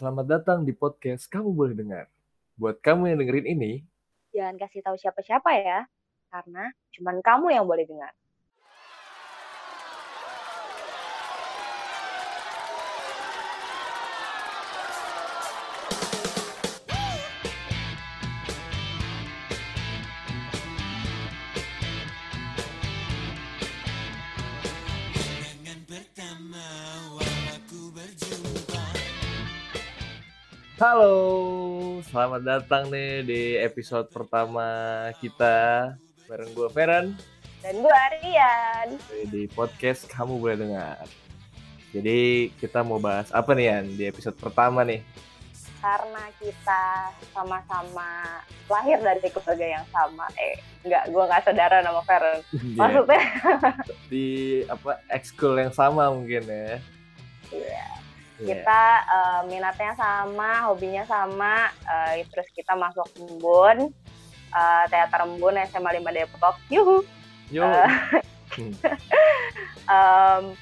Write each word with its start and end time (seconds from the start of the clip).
Selamat 0.00 0.24
datang 0.24 0.64
di 0.64 0.72
podcast 0.72 1.28
Kamu 1.28 1.52
Boleh 1.52 1.76
Dengar. 1.76 2.08
Buat 2.56 2.80
kamu 2.80 3.12
yang 3.12 3.20
dengerin 3.20 3.52
ini, 3.52 3.72
Jangan 4.32 4.56
kasih 4.56 4.80
tahu 4.80 4.96
siapa-siapa 4.96 5.52
ya, 5.60 5.84
karena 6.32 6.72
cuman 6.96 7.20
kamu 7.20 7.52
yang 7.52 7.68
boleh 7.68 7.84
dengar. 7.84 8.08
Halo, 30.80 31.12
selamat 32.08 32.40
datang 32.40 32.88
nih 32.88 33.20
di 33.20 33.42
episode 33.60 34.08
pertama 34.08 34.64
kita 35.20 35.92
bareng 36.24 36.56
gue 36.56 36.68
Feren 36.72 37.12
Dan 37.60 37.84
gue 37.84 37.92
Arian. 37.92 38.88
di 39.28 39.44
podcast 39.52 40.08
Kamu 40.08 40.40
Boleh 40.40 40.56
Dengar. 40.56 41.04
Jadi 41.92 42.48
kita 42.56 42.80
mau 42.80 42.96
bahas 42.96 43.28
apa 43.28 43.52
nih 43.52 43.68
Yan 43.68 43.84
di 43.92 44.08
episode 44.08 44.40
pertama 44.40 44.80
nih? 44.80 45.04
Karena 45.84 46.24
kita 46.40 47.12
sama-sama 47.36 48.40
lahir 48.64 49.04
dari 49.04 49.28
keluarga 49.28 49.66
yang 49.76 49.84
sama. 49.92 50.32
Eh, 50.40 50.56
enggak, 50.88 51.12
gue 51.12 51.24
nggak 51.28 51.44
saudara 51.44 51.84
nama 51.84 52.00
Feren. 52.08 52.40
Maksudnya, 52.80 53.24
di 54.08 54.26
apa 54.64 54.96
ekskul 55.12 55.60
yang 55.60 55.76
sama 55.76 56.08
mungkin 56.08 56.40
ya. 56.48 56.56
Iya, 56.56 56.80
Iya. 57.52 57.99
Kita 58.40 58.82
eh, 59.04 59.40
minatnya 59.48 59.92
sama, 59.96 60.72
hobinya 60.72 61.04
sama, 61.04 61.68
eh, 61.84 62.24
terus 62.32 62.48
kita 62.56 62.72
masuk 62.72 63.06
Embun, 63.20 63.92
eh, 64.52 64.84
teater 64.88 65.28
Embun 65.28 65.60
SMA 65.68 65.90
5 66.00 66.10
Depok. 66.12 66.56
Yuhu. 66.72 67.04
Yo. 67.50 67.66
Um, 69.90 70.54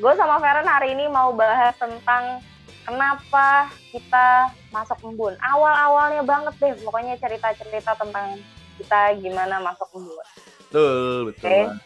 gue 0.00 0.12
sama 0.16 0.40
Feren 0.40 0.64
hari 0.64 0.96
ini 0.96 1.04
mau 1.12 1.36
bahas 1.36 1.76
tentang 1.76 2.40
kenapa 2.88 3.68
kita 3.92 4.48
masuk 4.72 4.96
embun. 5.04 5.36
Awal-awalnya 5.38 6.24
banget 6.24 6.54
deh, 6.56 6.72
pokoknya 6.80 7.20
cerita-cerita 7.20 7.92
tentang 8.00 8.40
kita 8.80 9.12
gimana 9.20 9.60
masuk 9.60 9.88
embun. 9.92 10.26
betul, 10.72 11.28
betul. 11.28 11.48
Bang. 11.68 11.76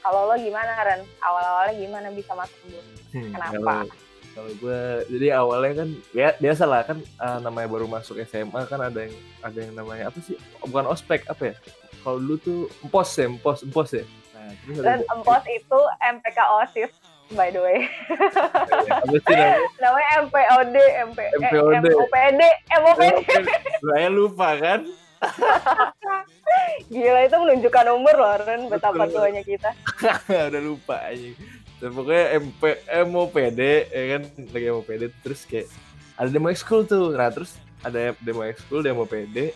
Kalau 0.00 0.30
lo 0.30 0.34
gimana 0.38 0.72
Ren? 0.86 1.02
Awal-awalnya 1.20 1.74
gimana 1.76 2.08
bisa 2.14 2.32
masuk 2.32 2.58
embun? 2.64 2.86
Hmm, 3.12 3.30
Kenapa? 3.36 3.52
Kalau, 3.60 4.05
kalau 4.36 4.52
gue 4.60 4.80
jadi 5.16 5.40
awalnya 5.40 5.72
kan 5.80 5.88
ya 6.12 6.36
biasa 6.36 6.68
lah 6.68 6.84
kan 6.84 7.00
eh, 7.00 7.38
namanya 7.40 7.72
baru 7.72 7.88
masuk 7.88 8.20
SMA 8.28 8.68
kan 8.68 8.84
ada 8.84 9.08
yang 9.08 9.16
ada 9.40 9.58
yang 9.64 9.72
namanya 9.72 10.12
apa 10.12 10.20
sih? 10.20 10.36
Bukan 10.60 10.84
ospek 10.92 11.24
apa 11.24 11.50
ya? 11.50 11.54
Kalau 12.04 12.20
dulu 12.20 12.36
tuh 12.36 12.60
empos 12.84 13.08
ya, 13.16 13.26
empos, 13.32 13.64
empos 13.64 13.88
ya. 13.96 14.04
Nah, 14.36 14.52
terus 14.60 14.76
ada 14.78 14.86
Dan 14.92 14.98
empos 15.08 15.42
itu 15.48 15.80
MPK 16.04 16.38
OSIS, 16.38 16.92
by 17.32 17.48
the 17.48 17.64
way. 17.64 17.88
apa 19.02 19.16
sih 19.16 19.34
namanya? 19.34 19.58
Namanya 19.80 20.08
MPOD, 20.28 20.76
MP, 21.10 21.18
eh, 21.18 21.30
MPOD. 21.40 21.86
MOPD, 21.96 22.42
MOPD. 22.76 23.16
Saya 23.80 24.08
lupa 24.12 24.48
kan? 24.60 24.80
Gila 26.92 27.20
itu 27.24 27.36
menunjukkan 27.40 27.86
umur 27.90 28.14
loh 28.14 28.36
Ren, 28.44 28.68
betapa 28.68 29.08
tuanya 29.08 29.42
kita. 29.42 29.72
udah 30.52 30.62
lupa 30.62 31.00
aja. 31.08 31.32
Dan 31.76 31.90
pokoknya 31.92 32.26
MP, 32.40 32.62
MOPD 33.04 33.60
ya 33.92 34.04
kan 34.16 34.22
lagi 34.52 34.66
MOPD 34.72 35.02
terus 35.20 35.40
kayak 35.44 35.68
ada 36.16 36.28
demo 36.32 36.48
ekskul 36.48 36.88
tuh. 36.88 37.12
Nah 37.12 37.28
terus 37.28 37.60
ada 37.84 38.16
demo 38.24 38.42
ekskul 38.44 38.80
demo 38.80 39.04
PD. 39.04 39.52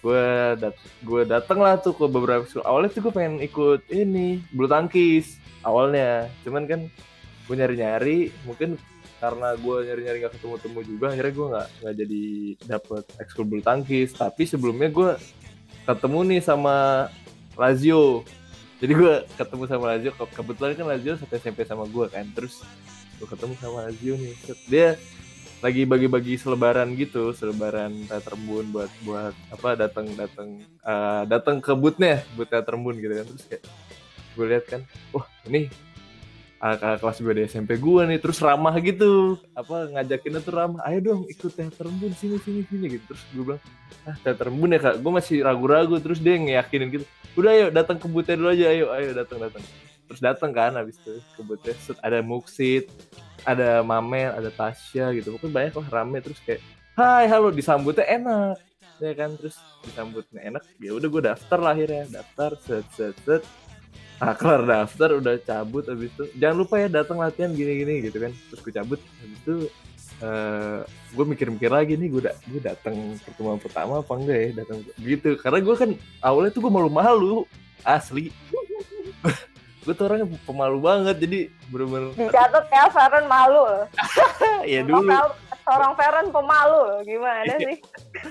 Gue 0.00 0.24
dat 0.56 0.72
gue 1.04 1.22
dateng 1.28 1.60
lah 1.60 1.76
tuh 1.76 1.92
ke 1.92 2.08
beberapa 2.08 2.42
ekskul. 2.48 2.64
Awalnya 2.64 2.90
tuh 2.96 3.02
gue 3.04 3.12
pengen 3.12 3.36
ikut 3.44 3.84
ini 3.92 4.40
bulu 4.56 4.68
tangkis 4.68 5.36
awalnya. 5.60 6.32
Cuman 6.40 6.64
kan 6.64 6.80
gue 7.44 7.54
nyari-nyari 7.54 8.32
mungkin 8.48 8.80
karena 9.20 9.52
gue 9.52 9.76
nyari-nyari 9.84 10.18
gak 10.24 10.32
ketemu-temu 10.40 10.80
juga 10.80 11.06
akhirnya 11.12 11.32
gue 11.36 11.46
nggak 11.52 11.68
nggak 11.84 11.94
jadi 12.00 12.24
dapet 12.64 13.04
ekskul 13.20 13.44
bulu 13.44 13.60
tangkis 13.60 14.16
tapi 14.16 14.48
sebelumnya 14.48 14.88
gue 14.88 15.10
ketemu 15.84 16.18
nih 16.24 16.40
sama 16.40 16.76
Lazio 17.60 18.24
jadi 18.80 18.92
gue 18.96 19.14
ketemu 19.36 19.62
sama 19.68 19.84
Lazio 19.92 20.10
ke- 20.16 20.32
kebetulan 20.32 20.72
kan 20.72 20.86
Lazio 20.88 21.12
satu 21.20 21.36
SMP 21.36 21.68
sama 21.68 21.84
gue 21.84 22.06
kan 22.08 22.24
terus 22.32 22.64
gue 23.20 23.28
ketemu 23.28 23.52
sama 23.60 23.84
Lazio 23.84 24.16
nih. 24.16 24.34
Dia 24.64 24.88
lagi 25.60 25.84
bagi-bagi 25.84 26.40
selebaran 26.40 26.88
gitu 26.96 27.36
selebaran 27.36 27.92
teater 28.08 28.32
buat 28.48 28.88
buat 29.04 29.34
apa 29.52 29.76
datang 29.76 30.08
datang 30.16 30.64
eh, 30.64 31.22
datang 31.28 31.60
ke 31.60 31.76
bootnya 31.76 32.24
boot 32.32 32.48
teater 32.48 32.72
gitu 32.80 33.12
kan. 33.12 33.26
Terus 33.28 33.44
kayak 33.44 33.62
gue 34.32 34.46
lihat 34.48 34.64
kan 34.64 34.80
wah 35.12 35.28
ini 35.44 35.68
kakak 36.60 37.00
kelas 37.04 37.18
gue 37.20 37.32
di 37.36 37.42
SMP 37.44 37.70
gue 37.76 38.02
nih 38.08 38.20
terus 38.20 38.40
ramah 38.40 38.72
gitu 38.80 39.40
apa 39.56 39.92
ngajakinnya 39.96 40.40
tuh 40.44 40.52
ramah 40.56 40.80
ayo 40.88 41.00
dong 41.00 41.22
ikut 41.28 41.52
teater 41.52 41.88
sini 42.16 42.40
sini 42.40 42.64
sini 42.64 42.96
gitu. 42.96 43.04
Terus 43.12 43.22
gue 43.36 43.44
bilang 43.44 43.62
ah 44.08 44.16
teater 44.24 44.48
ya 44.48 44.78
kak? 44.80 44.94
Gue 45.04 45.12
masih 45.12 45.44
ragu-ragu 45.44 46.00
terus 46.00 46.16
dia 46.16 46.40
ngeyakinin 46.40 46.88
gitu 46.88 47.04
udah 47.38 47.50
ayo 47.54 47.66
datang 47.70 47.96
ke 47.98 48.06
boothnya 48.10 48.34
dulu 48.38 48.50
aja 48.50 48.66
ayo 48.70 48.86
ayo 48.94 49.10
datang 49.14 49.38
datang. 49.38 49.62
Terus 50.10 50.20
datang 50.20 50.50
kan 50.50 50.74
habis 50.74 50.98
itu 50.98 51.22
ke 51.38 51.42
Set, 51.78 51.98
ada 52.02 52.18
Muksit 52.18 52.90
ada 53.46 53.80
Mamel 53.86 54.34
ada 54.34 54.50
Tasya 54.50 55.14
gitu. 55.14 55.38
Pokoknya 55.38 55.54
banyak 55.54 55.74
lah 55.78 55.88
rame 56.02 56.18
terus 56.18 56.42
kayak 56.42 56.60
hai 56.98 57.30
halo 57.30 57.54
disambutnya 57.54 58.04
enak 58.10 58.58
ya 58.98 59.12
kan? 59.14 59.30
Terus 59.38 59.56
disambutnya 59.86 60.40
enak 60.50 60.62
ya 60.82 60.90
udah 60.98 61.08
gue 61.08 61.22
daftar 61.22 61.58
lah 61.62 61.72
akhirnya. 61.72 62.04
Daftar 62.10 62.50
set 62.58 62.86
set 62.92 63.16
set. 63.22 63.42
Ah 64.20 64.36
kelar 64.36 64.66
daftar 64.66 65.16
udah 65.16 65.38
cabut 65.40 65.86
habis 65.88 66.12
itu. 66.12 66.24
Jangan 66.36 66.56
lupa 66.58 66.74
ya 66.76 66.88
datang 66.90 67.22
latihan 67.22 67.54
gini 67.54 67.72
gini 67.86 67.94
gitu 68.04 68.18
kan. 68.18 68.34
Terus 68.50 68.60
gue 68.60 68.74
cabut 68.74 68.98
habis 68.98 69.38
itu 69.46 69.54
eh 70.20 70.78
gue 71.10 71.24
mikir-mikir 71.26 71.68
lagi 71.68 71.96
nih 71.96 72.08
gue 72.08 72.22
da 72.22 72.36
gue 72.44 72.60
datang 72.60 72.92
pertemuan 73.18 73.56
pertama 73.56 73.98
apa 73.98 74.12
enggak 74.12 74.38
ya 74.38 74.48
datang 74.60 74.78
gitu 74.96 75.28
karena 75.36 75.58
gue 75.58 75.74
kan 75.74 75.90
awalnya 76.20 76.50
tuh 76.50 76.60
gue 76.60 76.70
malu-malu 76.70 77.48
asli 77.82 78.28
gue 79.80 79.92
tuh 79.92 80.04
orangnya 80.04 80.28
pemalu 80.44 80.78
banget 80.78 81.16
jadi 81.18 81.38
bener-bener 81.66 82.12
Dicatat 82.12 82.64
ya 82.68 82.84
Feren 82.86 83.24
malu 83.26 83.60
loh. 83.64 83.84
ya 84.68 84.80
dulu 84.84 85.08
Seorang- 85.08 85.96
Feren 85.96 86.26
pemalu 86.28 86.78
loh. 86.84 87.00
Gimana 87.00 87.48
Iya. 87.48 87.56
sih? 87.64 87.76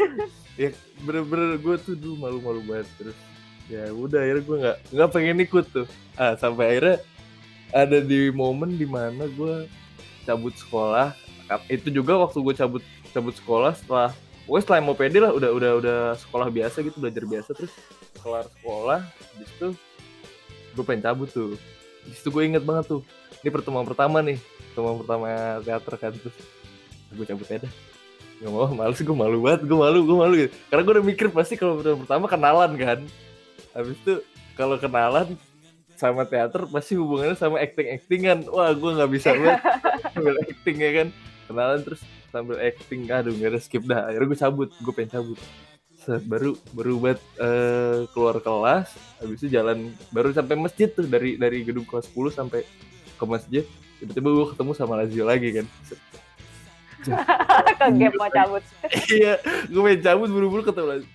ya 0.62 0.70
bener-bener 1.02 1.58
gue 1.58 1.76
tuh 1.80 1.96
dulu 1.98 2.16
malu-malu 2.20 2.62
banget 2.64 2.88
terus 2.96 3.18
ya 3.66 3.90
udah 3.90 4.20
akhirnya 4.20 4.44
gue 4.44 4.58
nggak 4.60 4.78
nggak 4.92 5.10
pengen 5.10 5.38
ikut 5.40 5.66
tuh 5.70 5.88
ah 6.16 6.34
sampai 6.36 6.66
akhirnya 6.70 6.98
ada 7.72 7.98
di 7.98 8.30
momen 8.30 8.76
di 8.76 8.86
mana 8.86 9.26
gue 9.26 9.66
cabut 10.26 10.54
sekolah 10.54 11.14
itu 11.68 11.90
juga 11.90 12.18
waktu 12.22 12.38
gue 12.42 12.54
cabut 12.54 12.84
cabut 13.10 13.34
sekolah 13.34 13.74
setelah 13.74 14.10
gue 14.50 14.60
setelah 14.62 14.82
mau 14.82 14.98
pede 14.98 15.22
lah 15.22 15.34
udah 15.34 15.50
udah 15.54 15.72
udah 15.82 16.00
sekolah 16.18 16.50
biasa 16.50 16.82
gitu 16.86 16.98
belajar 17.02 17.26
biasa 17.26 17.50
terus 17.54 17.74
kelar 18.22 18.46
sekolah 18.60 19.00
habis 19.06 19.50
itu 19.50 19.68
gue 20.78 20.84
pengen 20.86 21.04
cabut 21.06 21.30
tuh 21.30 21.58
di 22.06 22.14
situ 22.14 22.30
gue 22.30 22.44
inget 22.46 22.64
banget 22.66 22.90
tuh 22.90 23.02
ini 23.42 23.50
pertemuan 23.50 23.86
pertama 23.86 24.22
nih 24.22 24.38
pertemuan 24.72 24.98
pertama 25.02 25.26
teater 25.62 25.94
kan 25.98 26.14
terus 26.18 26.38
gue 27.14 27.26
cabut 27.26 27.46
aja 27.50 27.66
dah 27.66 27.74
Gak 28.40 28.56
mau, 28.56 28.72
males 28.72 28.96
gue 28.96 29.12
malu 29.12 29.44
banget, 29.44 29.68
gue 29.68 29.76
malu, 29.76 30.00
gue 30.08 30.16
malu 30.16 30.34
gitu. 30.40 30.52
Karena 30.72 30.82
gue 30.88 30.94
udah 30.96 31.06
mikir 31.12 31.28
pasti 31.28 31.60
kalau 31.60 31.84
pertama, 31.84 32.08
pertama 32.08 32.26
kenalan 32.32 32.72
kan. 32.80 33.00
Habis 33.76 34.00
itu 34.00 34.14
kalau 34.56 34.80
kenalan 34.80 35.36
sama 36.00 36.24
teater 36.24 36.64
pasti 36.72 36.96
hubungannya 36.96 37.36
sama 37.36 37.60
acting-actingan. 37.60 38.48
Wah 38.48 38.72
gue 38.72 38.92
nggak 38.96 39.12
bisa 39.12 39.36
banget 39.36 39.60
acting 40.56 40.78
ya 40.80 40.92
kan. 41.04 41.08
Kenalan 41.50 41.82
terus 41.82 42.06
sambil 42.30 42.62
acting, 42.62 43.10
aduh 43.10 43.34
gak 43.34 43.50
ada 43.58 43.60
skip 43.60 43.84
dah. 43.90 44.06
Akhirnya 44.06 44.28
gue 44.30 44.40
cabut, 44.40 44.70
gue 44.70 44.94
pengen 44.94 45.12
cabut. 45.18 45.40
Set, 45.98 46.22
baru 46.24 46.54
baru 46.72 46.94
buat 47.02 47.20
eh, 47.42 48.06
keluar 48.14 48.38
kelas, 48.40 48.94
habis 49.20 49.42
itu 49.42 49.52
jalan 49.52 49.92
baru 50.14 50.30
sampai 50.32 50.56
masjid 50.56 50.88
tuh 50.88 51.10
dari 51.10 51.36
dari 51.36 51.66
gedung 51.66 51.84
kelas 51.84 52.08
10 52.14 52.38
sampai 52.38 52.62
ke 53.18 53.26
masjid. 53.26 53.66
Tiba-tiba 53.98 54.30
gue 54.32 54.46
ketemu 54.54 54.72
sama 54.78 54.94
Lazio 55.02 55.26
lagi 55.26 55.50
kan. 55.60 55.66
Gap 58.00 58.14
mau 58.16 58.30
cabut. 58.30 58.64
iya 59.18 59.40
gue 59.68 59.82
main 59.82 60.00
cabut 60.00 60.30
buru-buru 60.30 60.62
ketemu 60.62 60.88
lagi 61.00 61.08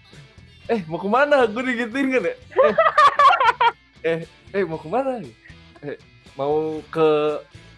eh 0.64 0.80
mau 0.88 0.96
ke 0.96 1.08
mana 1.08 1.44
gue 1.44 1.62
digituin 1.72 2.08
kan 2.08 2.22
ya 2.24 2.34
eh 2.64 2.74
eh, 4.08 4.20
eh 4.56 4.62
mau 4.64 4.80
ke 4.80 4.88
mana 4.88 5.20
eh 5.84 5.96
mau 6.40 6.80
ke 6.88 7.08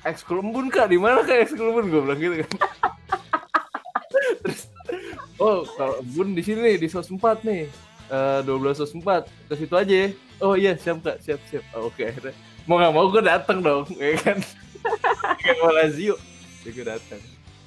ekskul 0.07 0.39
embun 0.39 0.71
kak 0.71 0.87
di 0.87 0.99
mana 0.99 1.27
kak 1.27 1.51
ekskul 1.51 1.75
embun 1.75 1.91
gue 1.91 2.01
bilang 2.07 2.21
gitu 2.23 2.35
kan. 2.47 2.51
Terus 4.47 4.63
oh 5.43 5.67
kalau 5.75 5.99
embun 6.01 6.39
di 6.39 6.43
sini 6.47 6.79
di 6.79 6.87
sos 6.87 7.11
4 7.11 7.43
nih. 7.43 7.67
Eh 8.07 8.41
12 8.47 8.79
sos 8.79 8.95
4 8.95 9.27
ke 9.51 9.55
situ 9.59 9.75
aja 9.75 9.95
ya. 10.07 10.09
Oh 10.39 10.55
iya 10.55 10.79
siap 10.79 11.03
kak. 11.03 11.19
Siap 11.21 11.41
siap. 11.51 11.65
Oh, 11.75 11.91
oke 11.91 12.07
akhirnya. 12.07 12.35
Mau 12.71 12.79
nggak 12.79 12.95
mau 12.95 13.07
gue 13.11 13.23
datang 13.23 13.59
dong 13.59 13.87
ya 13.99 14.15
kan? 14.23 14.39
Kayak 15.43 15.57
mau 15.59 15.71
Lazio. 15.75 16.15
Ya 16.63 16.71
gue 16.71 16.87
datang 16.87 17.21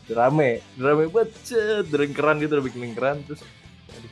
rame. 0.09 0.63
Rame 0.79 1.05
banget 1.11 1.29
cet. 1.43 1.91
Keran 2.15 2.41
gitu 2.41 2.57
udah 2.57 2.65
bikin 2.65 2.95
terus 3.27 3.45
aduh, 3.93 4.11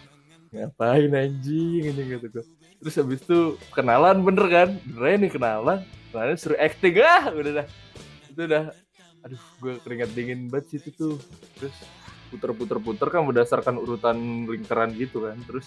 ngapain 0.53 1.12
anjing? 1.15 1.89
Anjing 1.89 2.07
gitu 2.19 2.27
gue 2.29 2.45
terus 2.77 2.94
habis 3.01 3.25
itu 3.25 3.57
kenalan 3.74 4.21
bener 4.21 4.45
kan? 4.51 4.69
Bener 4.85 5.18
nih 5.18 5.31
kenalan. 5.33 5.81
Kenalan 6.13 6.38
suruh 6.38 6.59
acting. 6.62 7.01
Ah 7.01 7.33
udah 7.33 7.63
dah 7.63 7.68
itu 8.38 8.45
udah 8.45 8.69
aduh 9.25 9.42
gue 9.66 9.74
keringat 9.81 10.13
dingin 10.13 10.45
banget 10.54 10.78
situ 10.78 10.94
tuh. 10.94 11.18
Terus 11.57 11.74
puter-puter-puter 12.30 13.10
kan 13.10 13.25
berdasarkan 13.25 13.81
urutan 13.81 14.45
lingkaran 14.45 14.94
gitu 14.94 15.25
kan. 15.25 15.42
Terus 15.50 15.66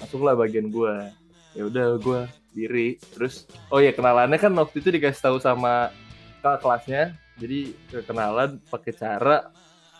masuklah 0.00 0.32
bagian 0.32 0.72
gue 0.72 1.12
ya 1.52 1.68
udah 1.68 2.00
gue 2.00 2.20
diri. 2.56 2.96
Terus 3.12 3.44
oh 3.68 3.84
ya 3.84 3.92
kenalannya 3.92 4.40
kan 4.40 4.56
waktu 4.56 4.80
itu 4.80 4.88
dikasih 4.96 5.20
tahu 5.20 5.36
sama 5.36 5.92
kakak 6.40 6.64
kelasnya. 6.64 7.02
Jadi 7.36 7.76
kenalan 8.08 8.56
pakai 8.72 8.96
cara 8.96 9.44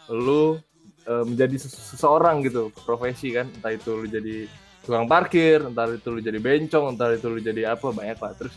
lu 0.09 0.57
eh, 1.05 1.25
menjadi 1.29 1.61
sese- 1.61 1.93
seseorang 1.93 2.41
gitu 2.49 2.73
profesi 2.89 3.37
kan. 3.37 3.45
Entah 3.53 3.77
itu 3.77 3.93
lu 3.93 4.09
jadi 4.09 4.49
tukang 4.87 5.11
parkir 5.11 5.67
entah 5.67 5.91
itu 5.91 6.09
lu 6.15 6.23
jadi 6.23 6.39
bencong 6.39 6.95
entah 6.95 7.11
itu 7.11 7.27
lu 7.27 7.43
jadi 7.43 7.75
apa 7.75 7.91
banyak 7.91 8.23
lah 8.23 8.33
terus 8.39 8.55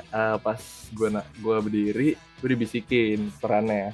eh, 0.00 0.36
pas 0.40 0.60
gue 0.94 1.08
gue 1.14 1.56
berdiri 1.62 2.08
gue 2.14 2.48
dibisikin 2.48 3.30
perannya 3.42 3.92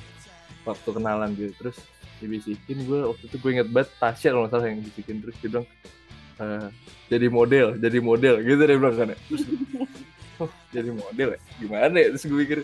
waktu 0.65 0.89
kenalan 0.93 1.33
gitu 1.37 1.53
terus 1.61 1.77
dibisikin 2.23 2.89
gue 2.89 3.01
waktu 3.05 3.25
itu 3.29 3.37
gue 3.37 3.51
inget 3.61 3.69
banget 3.69 3.91
Tasya 4.01 4.31
kalau 4.33 4.49
salah 4.49 4.71
yang 4.71 4.81
bisikin 4.81 5.21
terus 5.21 5.37
dia 5.41 5.49
bilang 5.51 5.67
eh, 6.41 6.69
jadi 7.13 7.27
model 7.29 7.67
jadi 7.81 7.99
model 8.01 8.35
gitu 8.41 8.63
dia 8.65 8.77
bilang 8.79 8.97
kan 8.97 9.09
ya. 9.13 9.19
terus 9.29 9.45
oh, 10.43 10.51
jadi 10.73 10.91
model 10.91 11.29
ya? 11.37 11.41
Gimana 11.61 11.97
ya? 12.01 12.09
Terus 12.17 12.25
gue 12.27 12.39
pikir 12.47 12.61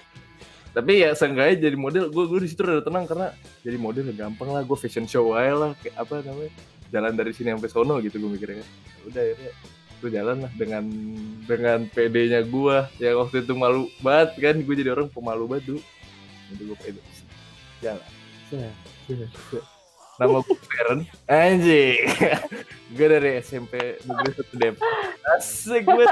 tapi 0.71 1.03
ya 1.03 1.11
seenggaknya 1.19 1.67
jadi 1.67 1.77
model 1.77 2.05
gue 2.15 2.25
gue 2.31 2.41
di 2.47 2.49
situ 2.49 2.63
udah 2.63 2.87
tenang 2.87 3.03
karena 3.03 3.35
jadi 3.67 3.75
model 3.75 4.15
ya 4.15 4.15
gampang 4.27 4.55
lah 4.55 4.63
gue 4.63 4.79
fashion 4.79 5.03
show 5.03 5.35
aja 5.35 5.55
lah 5.59 5.71
kayak 5.83 5.99
apa 5.99 6.23
namanya 6.23 6.53
jalan 6.95 7.13
dari 7.19 7.33
sini 7.35 7.51
sampai 7.55 7.71
sono 7.71 7.99
gitu 8.03 8.19
gue 8.19 8.31
mikirnya. 8.39 8.63
Ya 8.63 9.01
udah 9.07 9.23
akhirnya 9.23 9.53
jalan 10.09 10.49
lah 10.49 10.53
dengan 10.57 10.85
dengan 11.45 11.85
PD-nya 11.91 12.47
gue 12.49 12.77
yang 13.03 13.21
waktu 13.21 13.45
itu 13.45 13.53
malu 13.53 13.91
banget 14.01 14.31
kan 14.41 14.57
gue 14.57 14.75
jadi 14.79 14.97
orang 14.97 15.13
pemalu 15.13 15.45
banget 15.51 15.65
dulu. 15.75 15.81
Itu 16.51 16.63
gue 16.73 16.79
pede 16.81 17.01
jalan 17.85 18.09
Set, 18.51 18.75
set, 19.07 19.31
set. 19.53 19.65
nama 20.17 20.41
gue 20.41 20.57
Feren 20.65 21.01
anjing. 21.29 22.03
Gue 22.97 23.07
dari 23.07 23.39
SMP 23.39 24.03
negeri 24.03 24.31
satu 24.35 24.55
Depok 24.59 24.83
asik 25.39 25.87
gue 25.87 26.07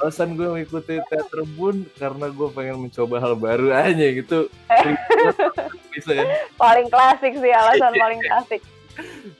alasan 0.00 0.32
gue 0.32 0.48
mengikuti 0.48 0.96
teater 0.96 1.44
bun 1.44 1.84
karena 2.00 2.32
gue 2.32 2.48
pengen 2.56 2.88
mencoba 2.88 3.20
hal 3.20 3.36
baru. 3.36 3.68
Aja 3.76 4.06
gitu 4.16 4.48
bisa 5.92 6.10
kan 6.16 6.28
paling 6.56 6.86
klasik 6.88 7.34
sih 7.36 7.52
alasan 7.52 7.92
paling 7.92 8.20
klasik 8.24 8.60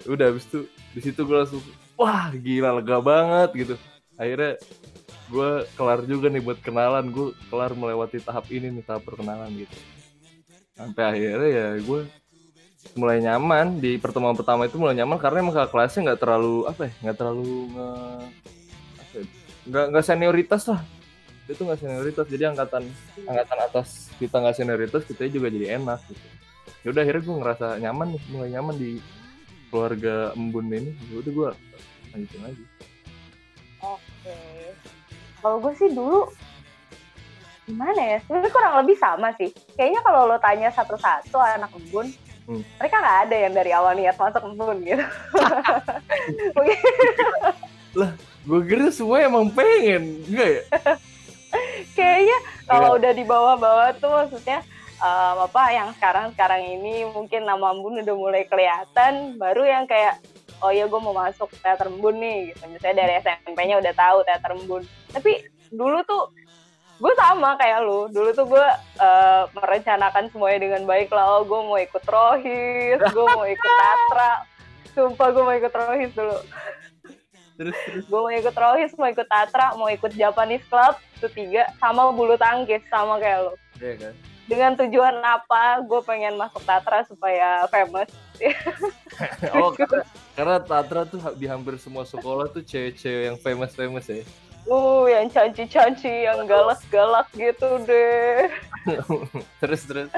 udah 0.09 0.27
habis 0.33 0.45
itu 0.49 0.67
di 0.97 1.01
situ 1.05 1.21
gue 1.23 1.37
langsung 1.37 1.63
wah 2.01 2.33
gila 2.33 2.81
lega 2.81 2.99
banget 2.99 3.51
gitu. 3.55 3.75
Akhirnya 4.17 4.57
gue 5.31 5.51
kelar 5.79 6.01
juga 6.05 6.27
nih 6.33 6.43
buat 6.43 6.59
kenalan. 6.61 7.09
Gue 7.13 7.37
kelar 7.49 7.73
melewati 7.77 8.19
tahap 8.21 8.49
ini 8.49 8.73
nih 8.73 8.85
tahap 8.85 9.05
perkenalan 9.05 9.49
gitu. 9.55 9.77
Sampai 10.77 11.03
akhirnya 11.05 11.49
ya 11.49 11.67
gue 11.77 12.01
mulai 12.97 13.21
nyaman. 13.21 13.79
Di 13.79 14.01
pertemuan 14.01 14.37
pertama 14.37 14.65
itu 14.65 14.81
mulai 14.81 14.97
nyaman 14.97 15.21
karena 15.21 15.45
emang 15.45 15.55
kakak 15.57 15.73
kelasnya 15.73 16.01
nggak 16.11 16.21
terlalu 16.21 16.55
apa 16.67 16.81
ya 16.89 16.93
nggak 17.05 17.17
terlalu 17.17 17.51
nge, 17.73 17.89
apa 18.97 19.13
ya, 19.13 19.25
nggak 19.69 19.85
nggak 19.93 20.05
senioritas 20.05 20.63
lah. 20.73 20.81
Dia 21.45 21.55
tuh 21.59 21.65
nggak 21.67 21.81
senioritas 21.83 22.27
jadi 22.31 22.45
angkatan 22.55 22.83
angkatan 23.27 23.59
atas 23.61 23.89
kita 24.17 24.37
nggak 24.41 24.57
senioritas 24.57 25.03
kita 25.05 25.29
juga 25.29 25.49
jadi 25.53 25.77
enak 25.77 26.01
gitu. 26.09 26.27
Ya 26.81 26.89
udah 26.97 27.03
akhirnya 27.05 27.23
gue 27.29 27.37
ngerasa 27.45 27.67
nyaman 27.77 28.07
nih 28.17 28.23
mulai 28.33 28.49
nyaman 28.57 28.75
di 28.81 28.91
keluarga 29.71 30.35
embun 30.35 30.67
ini 30.69 30.93
ya 31.09 31.15
udah 31.23 31.33
gue 31.33 31.49
lanjutin 32.13 32.41
lagi. 32.43 32.65
Oke. 33.81 34.39
Kalau 35.41 35.57
gue 35.63 35.73
sih 35.79 35.89
dulu 35.95 36.29
gimana 37.65 38.03
ya? 38.03 38.19
Sebenarnya 38.27 38.53
kurang 38.53 38.75
lebih 38.83 38.97
sama 38.99 39.31
sih. 39.39 39.55
Kayaknya 39.79 40.01
kalau 40.03 40.21
lo 40.27 40.37
tanya 40.43 40.69
satu-satu 40.75 41.39
anak 41.39 41.71
embun 41.73 42.11
Hmm. 42.51 42.67
mereka 42.83 42.99
nggak 42.99 43.19
ada 43.31 43.37
yang 43.47 43.55
dari 43.55 43.71
awal 43.71 43.95
niat 43.95 44.19
masuk 44.19 44.43
embun 44.43 44.83
gitu. 44.83 45.07
Mungkin 46.59 46.79
gue 48.43 48.61
kira 48.67 48.91
semua 48.91 49.23
emang 49.23 49.47
pengen 49.55 50.27
enggak 50.27 50.51
ya? 50.51 50.63
Kayaknya 51.99 52.39
kalau 52.67 52.99
udah 52.99 53.13
di 53.15 53.23
bawah-bawah 53.23 53.95
tuh 54.03 54.11
maksudnya 54.11 54.67
em, 55.01 55.37
apa 55.41 55.63
yang 55.73 55.89
sekarang 55.97 56.33
sekarang 56.37 56.63
ini 56.63 57.09
mungkin 57.09 57.49
nama 57.49 57.73
embun 57.73 58.05
udah 58.05 58.17
mulai 58.17 58.45
kelihatan 58.47 59.41
baru 59.41 59.65
yang 59.65 59.85
kayak 59.89 60.21
oh 60.61 60.69
ya 60.69 60.85
gue 60.85 61.01
mau 61.01 61.17
masuk 61.17 61.49
teater 61.65 61.89
embun 61.89 62.21
nih 62.21 62.53
gitu. 62.53 62.63
Misalnya 62.69 62.97
dari 63.05 63.13
SMP-nya 63.25 63.81
udah 63.81 63.95
tahu 63.97 64.19
teater 64.29 64.51
embun 64.55 64.83
tapi 65.11 65.41
dulu 65.73 65.99
tuh 66.05 66.31
gue 67.01 67.13
sama 67.17 67.57
kayak 67.57 67.81
lu. 67.81 68.13
Dulu 68.13 68.31
tuh 68.37 68.47
gue 68.47 68.67
eh, 69.01 69.43
merencanakan 69.57 70.29
semuanya 70.29 70.59
dengan 70.61 70.83
baik 70.85 71.09
lah. 71.11 71.41
Oh 71.41 71.43
gue 71.49 71.61
mau 71.65 71.81
ikut 71.81 72.05
rohis 72.05 73.01
gue 73.01 73.27
mau 73.27 73.47
ikut 73.49 73.73
tatra. 73.81 74.45
Sumpah 74.93 75.29
gue 75.33 75.43
mau 75.43 75.55
ikut 75.57 75.73
rohis 75.73 76.13
dulu. 76.13 76.39
Terus 77.57 77.77
terus. 77.89 78.05
Gue 78.09 78.21
mau 78.21 78.33
ikut 78.33 78.57
rohis 78.57 78.93
mau 79.01 79.09
ikut 79.09 79.29
tatra 79.29 79.77
mau 79.81 79.89
ikut 79.89 80.13
Japanese 80.13 80.65
club 80.69 80.97
itu 81.21 81.29
tiga 81.37 81.69
sama 81.77 82.09
bulu 82.17 82.33
tangkis 82.41 82.81
sama 82.89 83.21
kayak 83.21 83.45
lo 83.45 83.55
ya 83.77 83.93
kan 84.01 84.15
dengan 84.51 84.75
tujuan 84.75 85.23
apa 85.23 85.79
gue 85.87 86.03
pengen 86.03 86.35
masuk 86.35 86.59
tatra 86.67 87.07
supaya 87.07 87.71
famous? 87.71 88.11
Oh 89.53 89.69
karena, 89.77 90.01
karena 90.33 90.57
Tatra 90.65 91.05
tuh 91.05 91.21
di 91.37 91.45
hampir 91.45 91.77
semua 91.77 92.09
sekolah 92.09 92.49
tuh 92.49 92.65
cewek-cewek 92.65 93.29
yang 93.29 93.37
famous 93.37 93.77
famous 93.77 94.09
ya. 94.09 94.25
Uh 94.65 95.05
yang 95.13 95.29
canci-canci 95.29 96.25
yang 96.25 96.49
galak-galak 96.49 97.29
gitu 97.37 97.69
deh. 97.85 98.49
Terus 99.61 99.83
terus. 99.85 100.09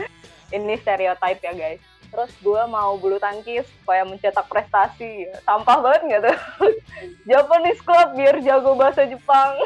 Ini 0.55 0.78
stereotype 0.78 1.43
ya 1.43 1.52
guys. 1.56 1.82
Terus 2.14 2.31
gue 2.38 2.62
mau 2.70 2.94
bulu 2.94 3.19
tangkis 3.19 3.67
supaya 3.82 4.06
mencetak 4.06 4.46
prestasi. 4.46 5.26
Sampah 5.43 5.82
banget 5.82 6.00
nggak 6.06 6.23
tuh? 6.31 6.38
Japanese 7.31 7.82
club 7.82 8.14
biar 8.14 8.38
jago 8.38 8.78
bahasa 8.78 9.02
Jepang 9.02 9.58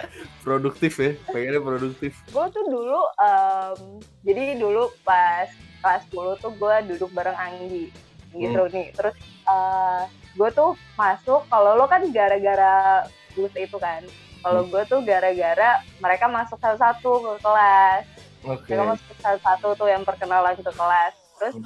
produktif 0.46 0.92
ya 1.00 1.12
pengennya 1.30 1.60
produktif. 1.62 2.12
Gue 2.30 2.46
tuh 2.52 2.64
dulu 2.68 3.00
em, 3.20 3.78
jadi 4.22 4.60
dulu 4.60 4.92
pas 5.02 5.48
kelas 5.82 6.02
10 6.10 6.42
tuh 6.42 6.52
gue 6.56 6.74
duduk 6.94 7.10
bareng 7.14 7.36
Anggi 7.36 7.92
gitu 8.36 8.68
nih 8.68 8.92
terus 8.92 9.16
eh 9.48 10.02
gue 10.36 10.48
tuh 10.52 10.76
masuk 11.00 11.48
kalau 11.48 11.72
lo 11.78 11.88
kan 11.88 12.04
gara-gara 12.12 13.06
bus 13.32 13.52
itu 13.56 13.76
kan 13.80 14.04
kalau 14.44 14.62
gue 14.68 14.82
tuh 14.86 15.00
gara-gara 15.02 15.82
mereka 15.98 16.30
masuk 16.30 16.54
satu-satu 16.62 17.10
ke 17.18 17.32
kelas. 17.42 18.02
Oke. 18.46 18.70
Mereka 18.70 18.94
masuk 18.94 19.16
satu-satu 19.18 19.68
tuh 19.74 19.88
yang 19.90 20.06
perkenalan 20.06 20.54
ke 20.54 20.70
kelas. 20.70 21.14
Terus 21.42 21.56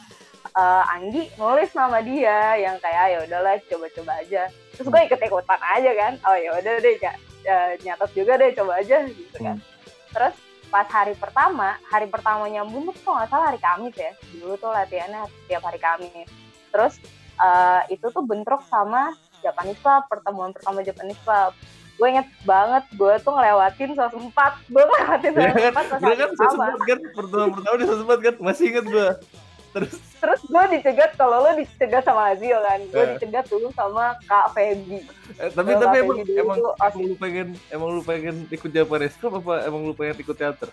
eh, 0.56 0.82
Anggi 0.96 1.28
nulis 1.36 1.70
nama 1.76 2.00
dia 2.00 2.56
yang 2.56 2.80
kayak 2.80 3.04
ya 3.12 3.18
udahlah 3.28 3.60
coba-coba 3.68 4.12
aja. 4.24 4.48
Terus 4.72 4.88
gue 4.88 5.00
ikut-ikutan 5.12 5.60
aja 5.60 5.90
kan 5.92 6.12
oh 6.24 6.36
ya 6.40 6.50
udah 6.56 6.74
deh 6.80 6.96
Kak. 6.96 7.16
Eh, 7.40 7.72
nyatet 7.80 8.10
juga 8.12 8.36
deh 8.36 8.52
coba 8.52 8.72
aja 8.84 9.08
gitu 9.08 9.36
kan. 9.40 9.56
Terus 10.12 10.34
pas 10.70 10.86
hari 10.86 11.18
pertama 11.18 11.74
hari 11.90 12.06
pertama 12.06 12.46
nyambung 12.46 12.92
tuh 12.94 13.10
nggak 13.10 13.28
salah 13.32 13.50
hari 13.50 13.60
Kamis 13.60 13.96
ya. 13.96 14.12
Dulu 14.36 14.54
tuh 14.60 14.70
latihannya 14.70 15.24
tiap 15.48 15.64
hari 15.64 15.80
Kamis. 15.80 16.28
Terus 16.68 17.00
eh, 17.40 17.80
itu 17.96 18.06
tuh 18.12 18.22
bentrok 18.22 18.60
sama 18.68 19.16
Japanese 19.40 19.80
Club 19.80 20.04
pertemuan 20.12 20.52
pertama 20.52 20.84
Japanese 20.84 21.20
Club. 21.24 21.56
Gue 21.96 22.08
inget 22.16 22.28
banget 22.48 22.84
gue 22.96 23.14
tuh 23.20 23.32
ngelewatin 23.32 23.90
sos 23.96 24.14
empat. 24.16 24.52
Gue 24.68 24.84
ngelewatin 24.84 25.32
ya 25.32 25.40
sos 25.40 25.56
kan? 25.56 25.72
empat 25.72 25.86
pas 25.88 26.00
Bener 26.00 26.16
hari 26.16 26.16
kan? 26.20 26.30
Pertama. 26.36 26.64
kan 26.84 26.98
pertama 27.16 27.46
pertama 27.56 27.74
di 27.80 27.86
sesempat 27.88 28.18
kan? 28.20 28.34
Masih 28.40 28.64
inget 28.68 28.84
gue 28.84 29.08
terus 29.70 29.92
terus 30.16 30.40
gue 30.42 30.64
dicegat 30.72 31.14
kalau 31.14 31.40
lo 31.40 31.54
dicegat 31.54 32.02
sama 32.02 32.30
Azio 32.30 32.58
kan 32.58 32.80
gue 32.84 32.98
Eh. 32.98 33.08
dicegat 33.14 33.46
dulu 33.46 33.70
sama 33.70 34.18
Kak 34.24 34.50
Feby 34.50 34.98
eh, 35.36 35.50
tapi 35.50 35.70
Kalau 35.70 35.80
tapi 35.80 35.96
Kak 35.96 36.02
emang 36.02 36.16
dulu 36.18 36.32
emang, 36.34 36.58
emang 36.58 37.00
lu 37.00 37.14
pengen 37.16 37.48
emang 37.68 37.88
lu 37.90 38.02
pengen 38.02 38.36
ikut 38.48 38.66
Japanese 38.68 39.14
Club 39.14 39.38
apa 39.38 39.64
emang 39.64 39.82
lu 39.84 39.94
pengen 39.94 40.16
ikut 40.16 40.34
teater 40.34 40.70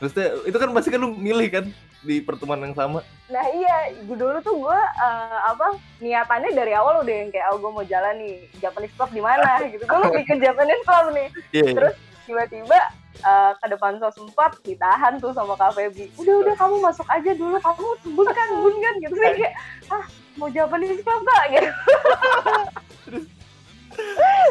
Maksudnya 0.00 0.32
itu 0.42 0.56
kan 0.56 0.72
pasti 0.72 0.88
kan 0.88 0.96
lu 0.96 1.12
milih 1.12 1.48
kan 1.50 1.64
di 2.00 2.18
pertemuan 2.18 2.56
yang 2.58 2.72
sama 2.72 3.04
Nah 3.28 3.44
iya, 3.46 3.76
gue 4.00 4.16
dulu 4.16 4.40
tuh 4.40 4.56
gue 4.58 4.78
eh, 4.80 5.38
apa 5.44 5.66
niatannya 5.98 6.50
dari 6.50 6.72
awal 6.72 7.04
udah 7.04 7.14
yang 7.14 7.28
kayak 7.28 7.52
oh 7.52 7.60
gue 7.60 7.70
mau 7.70 7.84
jalan 7.84 8.16
nih 8.16 8.32
Japanese 8.56 8.96
club 8.96 9.12
di 9.12 9.20
mana 9.20 9.60
gitu. 9.68 9.84
Gue 9.84 10.00
lebih 10.02 10.24
ke 10.24 10.34
Japanese 10.38 10.82
club 10.82 11.06
nih. 11.12 11.28
iya 11.50 11.62
iya. 11.62 11.74
Terus 11.76 11.94
tiba-tiba 12.24 12.78
eh, 13.16 13.52
ke 13.54 13.66
depan 13.68 13.96
sos 13.96 14.16
4 14.16 14.30
ditahan 14.62 15.16
tuh 15.16 15.30
sama 15.30 15.54
Kak 15.54 15.72
Feby. 15.72 16.08
Udah 16.16 16.34
udah 16.40 16.54
kamu 16.54 16.76
masuk 16.80 17.06
aja 17.06 17.30
dulu, 17.32 17.56
kamu 17.56 17.86
bun 18.10 18.28
kan 18.28 18.48
bun 18.60 18.74
kan 18.76 18.94
gitu 18.98 19.14
sih 19.14 19.32
kayak 19.36 19.54
ah 19.88 20.04
mau 20.34 20.48
Japanese 20.48 21.00
club 21.00 21.20
gak 21.20 21.44
gitu. 21.50 21.70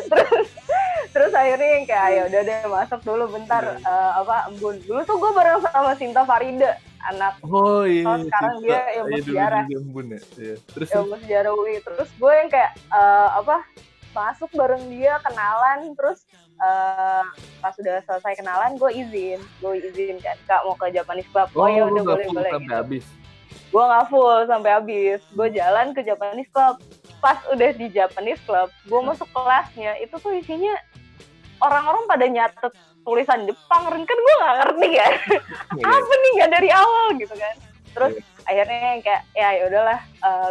terus 0.06 0.48
terus 1.10 1.34
akhirnya 1.34 1.70
yang 1.74 1.86
kayak 1.88 2.10
ya 2.12 2.22
udah 2.28 2.42
deh 2.44 2.60
masuk 2.68 3.00
dulu 3.02 3.24
bentar 3.32 3.64
Iya. 3.66 3.82
eh, 3.82 4.12
apa 4.20 4.36
embun 4.48 4.78
dulu 4.80 5.02
tuh 5.04 5.18
gue 5.18 5.32
bareng 5.32 5.60
sama 5.64 5.92
Sinta 5.96 6.22
Farida 6.22 6.78
anak 7.02 7.40
Oh 7.42 7.82
iya. 7.82 8.04
Oh, 8.06 8.20
sekarang 8.20 8.56
Cipta. 8.60 8.66
dia 8.68 8.80
ilmu 9.00 9.10
Iya, 9.10 9.24
sejarah. 9.24 9.64
ya. 9.64 9.80
Iya. 10.38 10.56
Terus 10.70 10.90
ilmu 10.92 11.16
sejarah 11.18 11.52
UI 11.54 11.76
terus 11.80 12.10
gue 12.12 12.34
yang 12.36 12.50
kayak 12.50 12.72
eh, 12.76 13.30
apa 13.34 13.58
masuk 14.12 14.50
bareng 14.52 14.84
dia 14.90 15.18
kenalan 15.20 15.80
terus 15.94 16.20
eh, 16.60 17.24
pas 17.60 17.74
sudah 17.76 18.04
selesai 18.04 18.34
kenalan 18.40 18.76
gue 18.76 18.92
izin. 18.94 19.40
Gue 19.64 19.80
izin 19.80 20.20
kan 20.20 20.38
kak 20.46 20.62
mau 20.68 20.76
ke 20.76 20.92
Japanese 20.92 21.30
Club. 21.32 21.48
Oh, 21.56 21.68
ya 21.68 21.88
lu 21.88 22.00
udah 22.00 22.04
boleh 22.04 22.28
boleh. 22.30 22.52
sampai 22.52 22.68
gitu. 22.68 22.80
habis. 22.84 23.06
gue 23.70 23.84
nggak 23.86 24.06
full 24.10 24.40
sampai 24.50 24.72
habis. 24.74 25.20
Gue 25.34 25.48
jalan 25.54 25.88
ke 25.94 26.02
Japanese 26.02 26.50
Club. 26.50 26.76
Pas 27.20 27.40
udah 27.52 27.70
di 27.76 27.88
Japanese 27.92 28.42
Club 28.44 28.70
gue 28.88 29.02
masuk 29.02 29.30
kelasnya. 29.32 29.98
Itu 30.02 30.18
tuh 30.18 30.34
isinya 30.36 30.74
orang-orang 31.62 32.04
pada 32.10 32.26
nyatet 32.26 32.74
tulisan 33.06 33.46
Jepang. 33.46 33.84
Kan 33.90 34.18
gue 34.18 34.36
nggak 34.42 34.56
ngerti 34.64 34.90
kan 34.98 35.14
apa 35.96 36.14
nih 36.14 36.32
nggak 36.40 36.52
dari 36.52 36.70
awal 36.74 37.06
gitu 37.18 37.36
kan 37.38 37.69
terus 37.92 38.14
Iya. 38.14 38.26
akhirnya 38.46 38.80
kayak 39.02 39.22
ya 39.32 39.50
ya 39.54 39.64
udahlah 39.68 40.00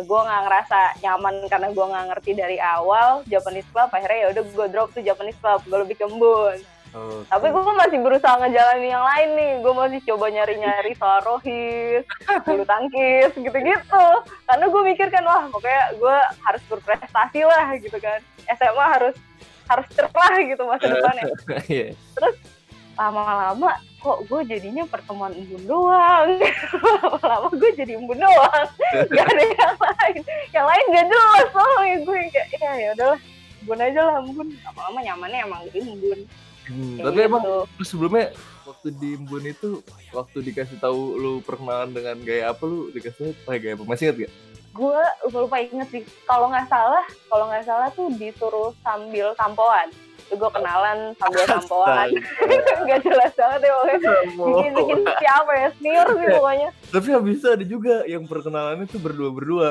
gue 0.00 0.20
nggak 0.22 0.42
ngerasa 0.46 0.78
nyaman 1.00 1.34
karena 1.46 1.68
gue 1.68 1.84
nggak 1.84 2.06
ngerti 2.10 2.30
dari 2.32 2.56
awal 2.56 3.08
Japanese 3.26 3.66
Club 3.68 3.90
akhirnya 3.90 4.18
ya 4.22 4.28
udah 4.30 4.42
gue 4.44 4.66
drop 4.68 4.88
tuh 4.92 5.02
Japanese 5.02 5.38
Club 5.38 5.60
gue 5.64 5.78
lebih 5.82 5.96
kembun. 5.98 6.58
Oh, 6.96 7.20
tapi 7.28 7.52
gue 7.52 7.60
masih 7.76 8.00
berusaha 8.00 8.40
ngejalanin 8.40 8.88
yang 8.88 9.04
lain 9.04 9.28
nih 9.36 9.52
gue 9.60 9.72
masih 9.76 10.00
coba 10.08 10.32
nyari-nyari 10.32 10.96
soal 10.96 11.20
rohis 11.20 12.00
bulu 12.46 12.64
tangkis 12.64 13.28
gitu-gitu. 13.36 14.06
Karena 14.48 14.64
gue 14.64 14.82
mikir 14.88 15.12
kan 15.12 15.20
wah 15.20 15.44
pokoknya 15.52 16.00
gue 16.00 16.16
harus 16.40 16.62
berprestasi 16.64 17.44
lah 17.44 17.76
gitu 17.76 17.98
kan. 18.00 18.24
SMA 18.48 18.86
harus 18.88 19.12
harus 19.68 19.84
cerah 19.92 20.34
gitu 20.40 20.62
masa 20.64 20.86
depannya. 20.96 21.24
Iya. 21.68 21.92
lama-lama 22.96 23.76
kok 23.98 24.18
gue 24.30 24.40
jadinya 24.46 24.84
pertemuan 24.86 25.34
embun 25.34 25.62
doang? 25.66 26.28
Lama-lama 27.02 27.48
gue 27.50 27.70
jadi 27.74 27.98
embun 27.98 28.18
doang. 28.18 28.68
Gak 29.14 29.26
ada 29.26 29.42
yang 29.42 29.76
lain. 29.76 30.20
Yang 30.54 30.66
lain 30.66 30.84
gak 30.94 31.06
jelas 31.10 31.46
soalnya 31.50 31.96
gue 32.06 32.16
yang 32.16 32.30
kayak 32.30 32.48
ya 32.58 32.72
ya 32.78 32.88
udahlah 32.94 33.20
embun 33.62 33.78
aja 33.82 34.00
lah 34.06 34.14
embun. 34.22 34.48
Lama-lama 34.62 34.98
nyamannya 35.02 35.40
emang 35.42 35.62
di 35.74 35.80
embun. 35.82 36.20
Hmm, 36.68 37.00
Kayak 37.00 37.06
tapi 37.08 37.18
emang 37.24 37.42
gitu. 37.42 37.56
lu 37.64 37.84
sebelumnya 37.88 38.24
waktu 38.68 38.88
di 39.00 39.08
Embun 39.16 39.44
itu 39.48 39.80
waktu 40.12 40.38
dikasih 40.44 40.76
tahu 40.76 41.16
lu 41.16 41.32
perkenalan 41.40 41.96
dengan 41.96 42.20
gaya 42.20 42.52
apa 42.52 42.60
lu 42.68 42.92
dikasih 42.92 43.32
tahu 43.48 43.56
gaya 43.56 43.72
apa? 43.72 43.84
Masih 43.88 44.04
ingat 44.12 44.18
gak? 44.28 44.32
gue 44.78 45.00
lupa 45.26 45.38
lupa 45.42 45.56
inget 45.58 45.88
sih. 45.90 46.04
Kalau 46.28 46.52
nggak 46.52 46.68
salah 46.68 47.02
kalau 47.32 47.48
nggak 47.48 47.64
salah 47.66 47.88
tuh 47.96 48.12
disuruh 48.14 48.70
sambil 48.84 49.32
tampoan 49.34 49.88
Tuh 50.28 50.36
gue 50.36 50.50
kenalan 50.50 50.98
sambil 51.16 51.44
tampoan 51.44 52.08
nggak 52.84 53.00
jelas 53.00 53.32
banget 53.32 53.60
ya 53.62 53.72
pokoknya 53.72 53.98
bikin 54.28 54.72
bikin 54.74 54.98
siapa 55.16 55.52
ya 55.54 55.68
senior 55.74 56.06
sih 56.10 56.28
pokoknya 56.30 56.68
Tapi 56.86 57.08
habis 57.10 57.34
itu 57.34 57.48
ada 57.48 57.64
juga 57.64 57.94
yang 58.04 58.22
perkenalannya 58.22 58.84
tuh 58.84 58.98
berdua 58.98 59.30
berdua. 59.30 59.70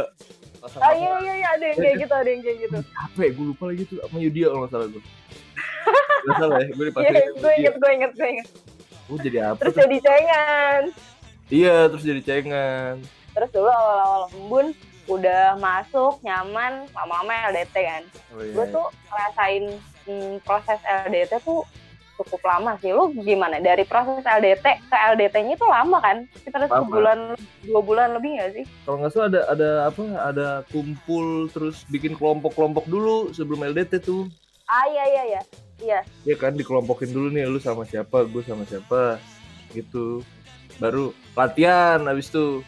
oh 0.60 0.92
iya 0.92 1.14
iya 1.22 1.34
iya 1.36 1.48
ada 1.52 1.64
yang 1.64 1.78
kayak 1.78 1.96
gitu 2.00 2.14
ada 2.14 2.28
yang 2.28 2.42
kayak 2.42 2.58
gitu 2.60 2.78
Apa 2.92 3.20
ya? 3.20 3.30
Gue 3.32 3.46
lupa 3.48 3.64
lagi 3.66 3.84
tuh 3.86 3.98
sama 4.02 4.18
Yudia 4.18 4.46
kalau 4.48 4.60
nggak 4.60 4.72
salah 4.72 4.88
gue. 4.88 5.04
Gak 6.28 6.36
salah 6.38 6.58
ya, 6.58 6.68
gue 6.68 6.76
iya 6.76 6.90
dipakai. 6.90 7.24
gue 7.32 7.52
inget 7.56 7.76
gue 7.78 7.92
inget 7.94 8.12
gue 8.14 8.28
inget 8.28 8.48
Gue 9.08 9.18
jadi 9.22 9.38
apa 9.46 9.60
terus 9.62 9.72
tuh? 9.72 9.82
jadi 9.82 9.98
cengan 10.02 10.82
Iya, 11.48 11.76
terus 11.88 12.04
jadi 12.04 12.22
cengan. 12.22 12.94
terus 13.32 13.50
dulu 13.50 13.70
awal-awal 13.70 14.22
embun 14.34 14.68
udah 15.08 15.56
masuk 15.56 16.20
nyaman 16.20 16.84
lama-lama 16.92 17.32
LDT 17.48 17.76
kan 17.78 18.04
Oh, 18.28 18.42
iya. 18.42 18.52
gue 18.52 18.66
tuh 18.68 18.86
ngerasain 19.08 19.66
hmm, 20.08 20.42
proses 20.42 20.80
LDT 21.06 21.44
tuh 21.44 21.62
cukup 22.18 22.42
lama 22.42 22.74
sih 22.82 22.90
lu 22.90 23.14
gimana 23.14 23.62
dari 23.62 23.86
proses 23.86 24.26
LDT 24.26 24.66
ke 24.90 24.98
LDT-nya 25.14 25.54
itu 25.54 25.68
lama 25.70 26.02
kan 26.02 26.26
kita 26.42 26.66
Lama. 26.66 26.82
sebulan 26.82 27.20
dua 27.62 27.82
bulan 27.86 28.18
lebih 28.18 28.42
nggak 28.42 28.52
sih 28.58 28.66
Kalau 28.84 28.98
nggak 28.98 29.12
salah 29.14 29.28
ada 29.30 29.42
ada 29.48 29.70
apa? 29.86 30.04
Ada 30.26 30.48
kumpul 30.74 31.46
terus 31.48 31.86
bikin 31.86 32.18
kelompok-kelompok 32.18 32.90
dulu 32.90 33.30
sebelum 33.32 33.62
LDT 33.64 34.02
tuh. 34.02 34.26
ah 34.66 34.84
iya 34.90 35.04
iya 35.06 35.24
iya 35.24 35.42
iya 35.78 36.00
Ya 36.26 36.36
kan 36.36 36.58
dikelompokin 36.58 37.08
dulu 37.08 37.30
nih 37.30 37.46
lu 37.46 37.62
sama 37.62 37.86
siapa, 37.86 38.26
gue 38.26 38.42
sama 38.42 38.66
siapa 38.66 39.22
gitu. 39.72 40.26
Baru 40.76 41.14
latihan 41.34 42.02
habis 42.04 42.28
itu. 42.28 42.66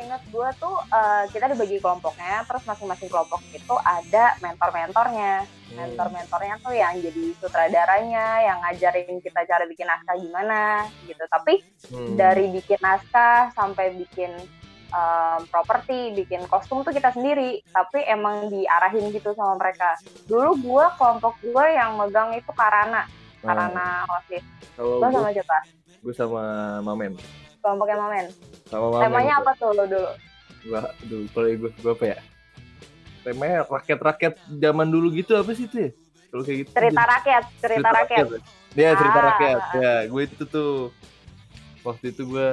Seingat 0.00 0.24
gue 0.24 0.48
tuh 0.56 0.76
eh, 0.88 1.24
kita 1.28 1.52
dibagi 1.52 1.76
kelompoknya 1.76 2.48
terus 2.48 2.64
masing-masing 2.64 3.12
kelompok 3.12 3.44
itu 3.52 3.74
ada 3.84 4.32
mentor-mentornya 4.40 5.44
Hmm. 5.70 5.86
mentor-mentornya 5.86 6.58
tuh 6.58 6.74
yang 6.74 6.98
jadi 6.98 7.24
sutradaranya 7.38 8.42
yang 8.42 8.58
ngajarin 8.58 9.22
kita 9.22 9.46
cara 9.46 9.62
bikin 9.68 9.86
naskah 9.86 10.16
gimana 10.18 10.62
gitu 11.04 11.22
tapi 11.28 11.62
Hmm. 11.92 12.18
dari 12.18 12.50
bikin 12.50 12.80
naskah 12.80 13.54
sampai 13.54 13.94
bikin 13.94 14.34
um, 14.90 15.40
properti, 15.46 16.10
bikin 16.14 16.42
kostum 16.46 16.82
tuh 16.82 16.90
kita 16.90 17.10
sendiri, 17.10 17.62
tapi 17.70 18.02
emang 18.02 18.50
diarahin 18.50 19.10
gitu 19.10 19.30
sama 19.34 19.54
mereka. 19.54 19.94
Dulu 20.26 20.58
gua 20.62 20.90
kelompok 20.94 21.38
gua 21.46 21.66
yang 21.70 21.94
megang 21.94 22.34
itu 22.34 22.50
Karana, 22.50 23.06
Karana 23.38 24.02
Osis. 24.10 24.42
kalau 24.74 24.98
Lo 24.98 25.06
gue, 25.06 25.14
sama 25.14 25.30
siapa? 25.30 25.58
gue 26.02 26.14
sama 26.14 26.42
Mamen. 26.82 27.14
Kelompoknya 27.60 27.96
Mamen. 27.96 28.26
Sama 28.66 28.86
Mamen. 28.88 29.02
Temanya 29.06 29.32
apa 29.38 29.50
tuh 29.56 29.70
lo 29.72 29.84
dulu? 29.84 30.10
Gua, 30.60 30.80
aduh, 30.84 31.24
kalau 31.32 31.48
gue, 31.48 31.70
gue 31.72 31.92
apa 31.92 32.04
ya? 32.06 32.18
Temanya 33.20 33.58
rakyat-rakyat 33.64 34.34
zaman 34.48 34.88
dulu 34.88 35.08
gitu 35.12 35.32
apa 35.36 35.52
sih 35.52 35.64
itu 35.64 35.76
ya? 35.76 35.90
Kalau 36.30 36.42
kayak 36.44 36.58
gitu. 36.62 36.70
Cerita 36.72 37.02
rakyat, 37.02 37.44
cerita, 37.58 37.88
rakyat. 37.90 38.26
Iya, 38.72 38.90
cerita 38.94 39.18
Ah. 39.18 39.26
rakyat. 39.34 39.60
Ya, 39.76 39.94
gue 40.06 40.22
itu 40.24 40.42
tuh. 40.46 40.72
Waktu 41.80 42.12
itu 42.12 42.22
gue 42.28 42.48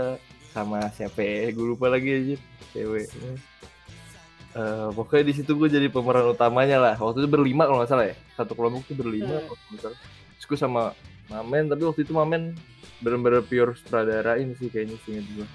sama 0.50 0.88
siapa 0.92 1.20
ya? 1.20 1.52
Gue 1.52 1.76
lupa 1.76 1.92
lagi 1.92 2.10
aja. 2.10 2.36
Cewek. 2.72 3.08
Eh, 4.58 4.88
pokoknya 4.90 5.24
di 5.30 5.34
situ 5.38 5.54
gue 5.54 5.70
jadi 5.70 5.86
pemeran 5.88 6.34
utamanya 6.34 6.82
lah. 6.82 6.96
Waktu 6.98 7.22
itu 7.22 7.30
berlima 7.30 7.70
kalau 7.70 7.84
nggak 7.84 7.92
salah 7.92 8.06
ya. 8.10 8.16
Satu 8.34 8.58
kelompok 8.58 8.88
tuh 8.88 8.96
berlima. 8.98 9.38
Hmm. 9.38 9.46
kalau 9.46 9.60
nggak 9.70 9.82
salah. 9.84 10.00
Terus 10.34 10.46
gue 10.48 10.58
sama 10.58 10.82
Mamen, 11.28 11.68
tapi 11.68 11.84
waktu 11.84 12.02
itu 12.08 12.14
Mamen 12.16 12.56
bener-bener 13.04 13.44
pure 13.46 13.76
sutradarain 13.78 14.56
sih 14.58 14.72
kayaknya 14.72 14.98
sih 15.04 15.20
gue. 15.20 15.48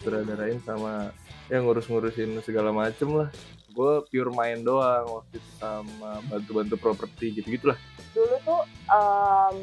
Sutradarain 0.00 0.58
sama 0.62 1.10
ya 1.50 1.58
ngurus-ngurusin 1.60 2.38
segala 2.46 2.70
macem 2.70 3.10
lah. 3.10 3.28
Gue 3.74 4.02
pure 4.10 4.30
main 4.34 4.62
doang 4.62 5.22
waktu 5.22 5.38
itu 5.38 5.50
sama 5.58 6.22
bantu-bantu 6.30 6.74
properti 6.78 7.34
gitu-gitu 7.38 7.74
lah. 7.74 7.78
Dulu 8.14 8.36
tuh 8.42 8.62
um, 8.90 9.56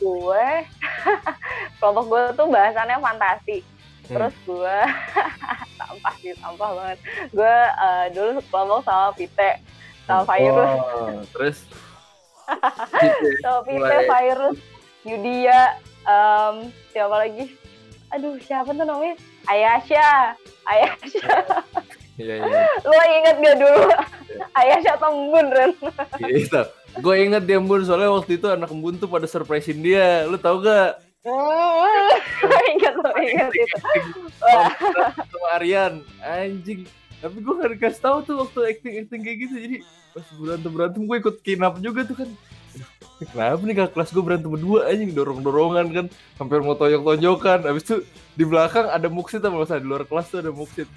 gue, 0.00 0.46
kelompok 1.80 2.04
gue 2.08 2.22
tuh 2.36 2.46
bahasannya 2.48 2.96
fantasi. 3.00 3.58
Hmm. 4.04 4.20
Terus 4.20 4.34
gue, 4.44 4.76
sampah 5.80 6.14
sih, 6.20 6.32
sampah 6.36 6.70
banget. 6.76 6.98
Gue 7.32 7.56
eh, 7.56 8.06
dulu 8.12 8.40
kelompok 8.52 8.80
sama 8.84 9.08
Pite, 9.16 9.60
sama 10.04 10.22
Virus. 10.28 10.72
Oh, 10.76 11.20
terus 11.32 11.58
ya. 11.64 11.80
Sama 13.40 13.60
Pite, 13.64 13.80
Mulai- 13.80 14.04
Virus, 14.04 14.58
Yudia, 15.04 15.76
em, 16.08 16.72
siapa 16.90 17.14
lagi? 17.20 17.52
Aduh, 18.12 18.40
siapa 18.40 18.72
tuh 18.72 18.84
namanya? 18.88 19.16
Ayasha. 19.44 20.32
Ayasha. 20.64 21.28
Iya 22.14 22.46
iya. 22.46 22.62
Lo 22.86 22.94
inget 23.10 23.36
gak 23.42 23.56
dulu? 23.58 23.82
Ayasha 24.54 24.94
Tembun, 24.96 25.46
Ren. 25.50 25.72
Gitu. 26.22 26.62
Gue 27.02 27.26
inget 27.26 27.42
dia 27.42 27.58
Embun 27.58 27.82
soalnya 27.82 28.14
waktu 28.14 28.38
itu 28.38 28.46
anak 28.46 28.70
Embun 28.70 29.02
tuh 29.02 29.10
pada 29.10 29.26
surprisein 29.26 29.82
dia. 29.82 30.22
Lu 30.30 30.38
tau 30.38 30.62
gak? 30.62 31.02
Lo 32.44 32.56
inget, 32.70 32.94
lo 33.00 33.10
inget 33.18 33.50
itu. 33.50 33.78
Sama 35.18 35.48
Aryan. 35.58 36.04
Anjing. 36.22 36.86
Tapi 37.18 37.36
gue 37.42 37.54
gak 37.58 37.72
dikasih 37.74 38.00
tahu 38.04 38.18
tuh 38.22 38.34
waktu 38.46 38.58
acting-acting 38.76 39.20
kayak 39.24 39.38
gitu. 39.48 39.54
Jadi 39.58 39.76
pas 40.14 40.26
berantem-berantem 40.38 41.02
gue 41.02 41.16
ikut 41.18 41.36
kinap 41.42 41.82
juga 41.82 42.06
tuh 42.06 42.16
kan. 42.22 42.30
Kenapa 43.22 43.62
nih 43.62 43.74
kakak 43.78 43.92
kelas 43.94 44.10
gue 44.10 44.22
berantem 44.26 44.50
berdua 44.50 44.90
anjing. 44.90 45.14
Dorong-dorongan 45.14 45.86
kan. 45.94 46.06
Hampir 46.40 46.60
mau 46.66 46.74
tonjok-tonjokan 46.74 47.62
habis 47.64 47.84
itu 47.86 47.96
di 48.34 48.44
belakang 48.44 48.90
ada 48.90 49.06
muksit 49.06 49.38
apa? 49.42 49.54
Masa 49.54 49.78
di 49.78 49.86
luar 49.86 50.02
kelas 50.02 50.26
tuh 50.28 50.42
ada 50.42 50.50
muksit. 50.50 50.90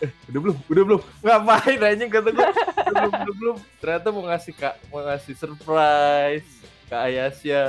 Eh 0.00 0.10
udah 0.32 0.40
belum? 0.40 0.56
Udah 0.68 0.82
belum? 0.88 1.00
Ngapain 1.20 1.80
anjing? 1.80 2.10
Kata 2.12 2.28
gue 2.32 2.46
belum 2.88 3.36
belum. 3.36 3.56
Ternyata 3.80 4.06
mau 4.12 4.24
ngasih 4.24 4.52
kak 4.56 4.74
mau 4.88 5.00
ngasih 5.04 5.34
surprise 5.36 6.48
ke 6.86 6.94
Ayasya 6.96 7.64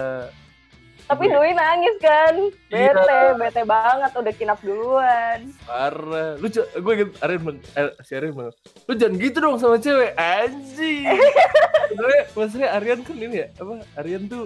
tapi 1.07 1.23
Dwi 1.25 1.51
nangis 1.51 1.95
kan. 1.97 2.35
Iya. 2.67 2.91
Bete, 2.91 3.17
bete 3.39 3.61
banget. 3.63 4.11
Udah 4.11 4.33
kinap 4.35 4.59
duluan. 4.59 5.39
parah 5.63 6.35
lu 6.35 6.47
gue 6.51 6.93
inget 6.93 7.09
Aryan 7.19 7.39
bilang 7.41 7.59
eh, 7.73 7.91
si 8.03 8.11
Aryan 8.13 8.33
bilang 8.33 8.53
lu 8.83 8.93
jangan 8.93 9.15
gitu 9.15 9.37
dong 9.37 9.55
sama 9.55 9.77
cewek 9.77 10.11
anjing 10.15 11.07
sebenarnya 11.89 12.23
maksudnya 12.31 12.69
Aryan 12.73 12.99
kan 13.01 13.15
ini 13.15 13.35
ya 13.37 13.47
apa 13.55 13.73
Aryan 13.95 14.23
tuh 14.27 14.43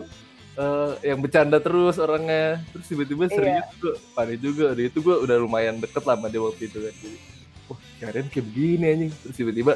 eh, 0.53 0.91
yang 1.05 1.19
bercanda 1.19 1.57
terus 1.57 1.95
orangnya 1.97 2.61
terus 2.69 2.85
tiba-tiba 2.85 3.25
Iya. 3.25 3.33
serius 3.33 3.67
gue 3.77 3.93
panik 4.11 4.37
juga 4.37 4.65
dari 4.73 4.85
itu 4.87 4.99
gue 4.99 5.15
udah 5.17 5.37
lumayan 5.37 5.77
deket 5.77 6.03
lah 6.03 6.13
sama 6.13 6.27
dia 6.27 6.41
waktu 6.41 6.63
itu 6.67 6.77
kan 6.79 6.93
jadi 6.93 7.17
wah 7.65 7.79
Aryan 8.05 8.27
kayak 8.29 8.45
begini 8.49 8.85
anjing 8.89 9.11
terus 9.15 9.35
tiba-tiba 9.35 9.73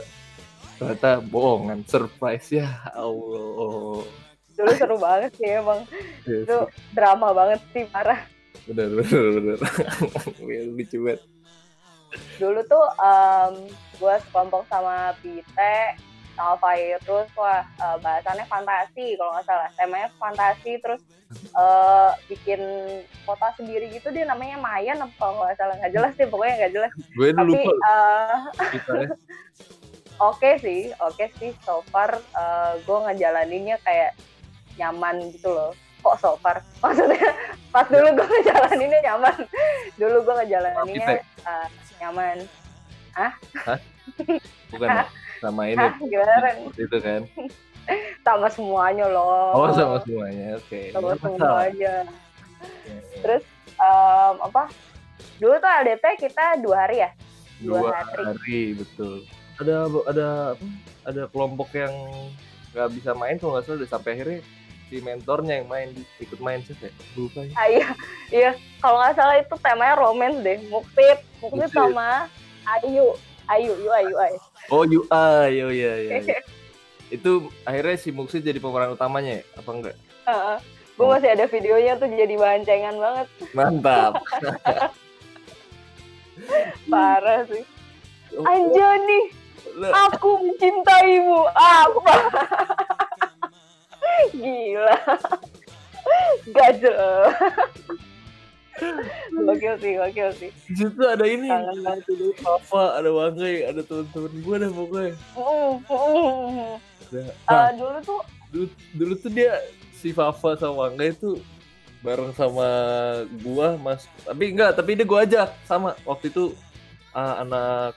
ternyata 0.75 1.09
bohongan 1.23 1.79
surprise 1.87 2.49
ya 2.51 2.67
Allah 2.91 4.03
Dulu 4.55 4.71
seru 4.75 4.97
banget 4.97 5.31
sih 5.35 5.59
emang. 5.59 5.83
Yes. 6.23 6.47
Itu 6.47 6.57
drama 6.95 7.35
banget 7.35 7.59
sih, 7.75 7.83
parah. 7.91 8.23
bener 8.65 8.89
bener 8.97 9.25
bener 9.37 9.57
lucu 10.75 10.97
banget 11.05 11.21
dulu 12.39 12.59
tuh 12.65 12.85
em, 12.97 13.53
gue 13.99 14.15
sekelompok 14.25 14.63
sama 14.71 15.13
Pite 15.19 15.99
sama 16.35 16.55
Virus 16.59 17.29
wah 17.37 17.63
eh, 17.63 17.97
bahasannya 18.01 18.45
fantasi 18.47 19.15
kalau 19.15 19.31
nggak 19.35 19.47
salah 19.47 19.69
temanya 19.77 20.09
fantasi 20.19 20.71
terus 20.81 21.01
eh, 21.35 22.11
bikin 22.31 22.59
kota 23.23 23.53
sendiri 23.55 23.91
gitu 23.93 24.11
dia 24.11 24.25
namanya 24.27 24.57
Mayan 24.59 25.03
apa 25.03 25.13
kalau 25.15 25.43
nggak 25.45 25.59
salah 25.59 25.75
nggak 25.79 25.93
jelas 25.93 26.13
deh 26.17 26.27
pokoknya 26.27 26.53
nggak 26.65 26.73
jelas 26.73 26.91
gue 26.95 27.27
tapi 27.31 27.49
lupa 27.51 27.71
ya. 27.71 27.97
oke 30.31 30.49
sih 30.63 30.81
oke 31.03 31.25
sih 31.39 31.51
so 31.63 31.83
far 31.91 32.19
gue 32.83 32.97
ngejalaninnya 33.11 33.77
kayak 33.83 34.15
nyaman 34.79 35.15
gitu 35.31 35.49
loh. 35.51 35.71
Kok 36.05 36.15
so 36.21 36.31
far? 36.39 36.61
Maksudnya 36.83 37.29
pas 37.73 37.87
dulu 37.89 38.07
gue 38.13 38.27
ngejalaninnya 38.27 38.99
nyaman. 39.11 39.37
Dulu 39.97 40.17
gue 40.21 40.33
ngejalaninnya 40.43 41.07
eh, 41.43 41.67
nyaman. 42.01 42.37
Bukan 44.71 44.87
ya? 44.87 45.05
sama 45.39 45.61
ini. 45.71 45.79
Hah, 45.79 45.93
gimana? 45.99 46.49
Itu 46.75 46.97
kan? 46.99 47.21
Sama 48.25 48.47
semuanya 48.49 49.05
loh. 49.09 49.53
Oh 49.53 49.69
sama 49.73 50.01
semuanya. 50.01 50.57
Oke. 50.57 50.89
Sama 50.89 51.13
Nggak 51.13 51.21
masalah. 51.21 51.37
semuanya. 51.37 51.95
Ya, 52.85 52.91
ya. 52.91 53.19
terus 53.21 53.43
em, 53.77 54.35
apa? 54.41 54.63
Dulu 55.37 55.53
tuh 55.59 55.71
LDT 55.85 56.05
kita 56.17 56.45
dua 56.63 56.75
hari 56.87 56.97
ya? 57.05 57.09
Dua 57.61 57.79
dua 57.85 57.89
hari. 57.93 58.23
hari 58.25 58.61
betul. 58.73 59.15
Ada 59.61 59.75
ada 60.09 60.27
apa? 60.57 60.65
Ada 61.05 61.21
kelompok 61.29 61.69
yang 61.77 61.93
nggak 62.73 62.89
bisa 62.97 63.11
main 63.15 63.37
kalau 63.39 63.55
nggak 63.55 63.65
salah 63.69 63.87
sampai 63.87 64.19
akhirnya 64.19 64.39
si 64.89 65.01
mentornya 65.01 65.61
yang 65.61 65.67
main 65.67 65.89
ikut 66.21 66.37
main 66.37 66.61
sih 66.61 66.77
ya 66.77 66.91
lupa 67.17 67.41
ya. 67.41 67.53
Ah, 67.57 67.67
iya. 67.67 67.87
Iya 68.29 68.51
kalau 68.81 69.01
nggak 69.01 69.15
salah 69.17 69.35
itu 69.41 69.55
temanya 69.59 69.95
romance 69.97 70.39
deh. 70.45 70.57
Muktit 70.69 71.19
Muktit. 71.41 71.69
sama 71.73 72.29
Ayu. 72.81 73.17
Ayu 73.45 73.73
Yu 73.77 73.89
Ayu 73.93 74.15
Ayu. 74.17 74.39
Oh 74.73 74.83
UI 74.85 75.05
oh 75.09 75.45
iya 75.49 75.67
iya 75.69 75.93
iya. 76.21 76.39
itu 77.15 77.53
akhirnya 77.61 77.97
si 78.01 78.09
Muksi 78.09 78.41
jadi 78.41 78.57
pemeran 78.57 78.97
utamanya 78.97 79.41
ya 79.41 79.43
apa 79.57 79.69
enggak? 79.69 79.95
Gue 80.95 81.07
masih 81.11 81.29
ada 81.35 81.45
videonya 81.45 81.99
tuh 81.99 82.07
jadi 82.07 82.33
bahan 82.39 82.63
cengan 82.63 82.95
banget. 82.97 83.27
Mantap. 83.51 84.13
Parah 86.91 87.43
sih. 87.51 87.63
Oh, 88.35 88.43
Anjani 88.43 89.19
lah, 89.75 90.11
aku 90.11 90.39
mencintaimu. 90.43 91.47
Apa 91.51 92.15
gila. 94.33 94.97
Gajel 96.53 96.95
gokil 99.47 99.73
sih 99.79 99.91
gokil 99.95 100.29
sih. 100.35 100.51
Situ 100.75 101.03
ada 101.07 101.25
ini. 101.25 101.47
Kangen 101.47 101.99
dulu 102.03 102.35
Papa 102.43 102.99
ada 102.99 103.09
Wangai 103.09 103.63
ada 103.71 103.81
teman-teman 103.81 104.33
gue 104.43 104.55
dah 104.59 104.71
pokoknya. 104.75 105.13
Ada- 107.07 107.35
nah, 107.47 107.69
dulu 107.71 107.97
tuh 108.03 108.21
dulu, 108.51 108.65
dulu 108.97 109.13
tuh 109.15 109.31
dia 109.31 109.53
si 109.95 110.11
Fafa 110.11 110.59
sama 110.59 110.89
Wangai 110.91 111.15
itu 111.15 111.39
bareng 112.03 112.35
sama 112.37 112.67
gua 113.41 113.79
mas. 113.79 114.05
Tapi 114.27 114.53
enggak 114.53 114.77
tapi 114.77 114.93
dia 114.93 115.07
gua 115.07 115.25
ajak 115.25 115.49
sama 115.65 115.97
waktu 116.05 116.29
itu 116.29 116.53
ah, 117.15 117.41
anak 117.41 117.95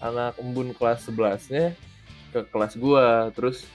anak 0.00 0.32
embun 0.40 0.72
kelas 0.74 1.06
11 1.06 1.52
nya 1.52 1.64
ke 2.32 2.40
kelas 2.48 2.74
gua. 2.74 3.28
Terus 3.36 3.68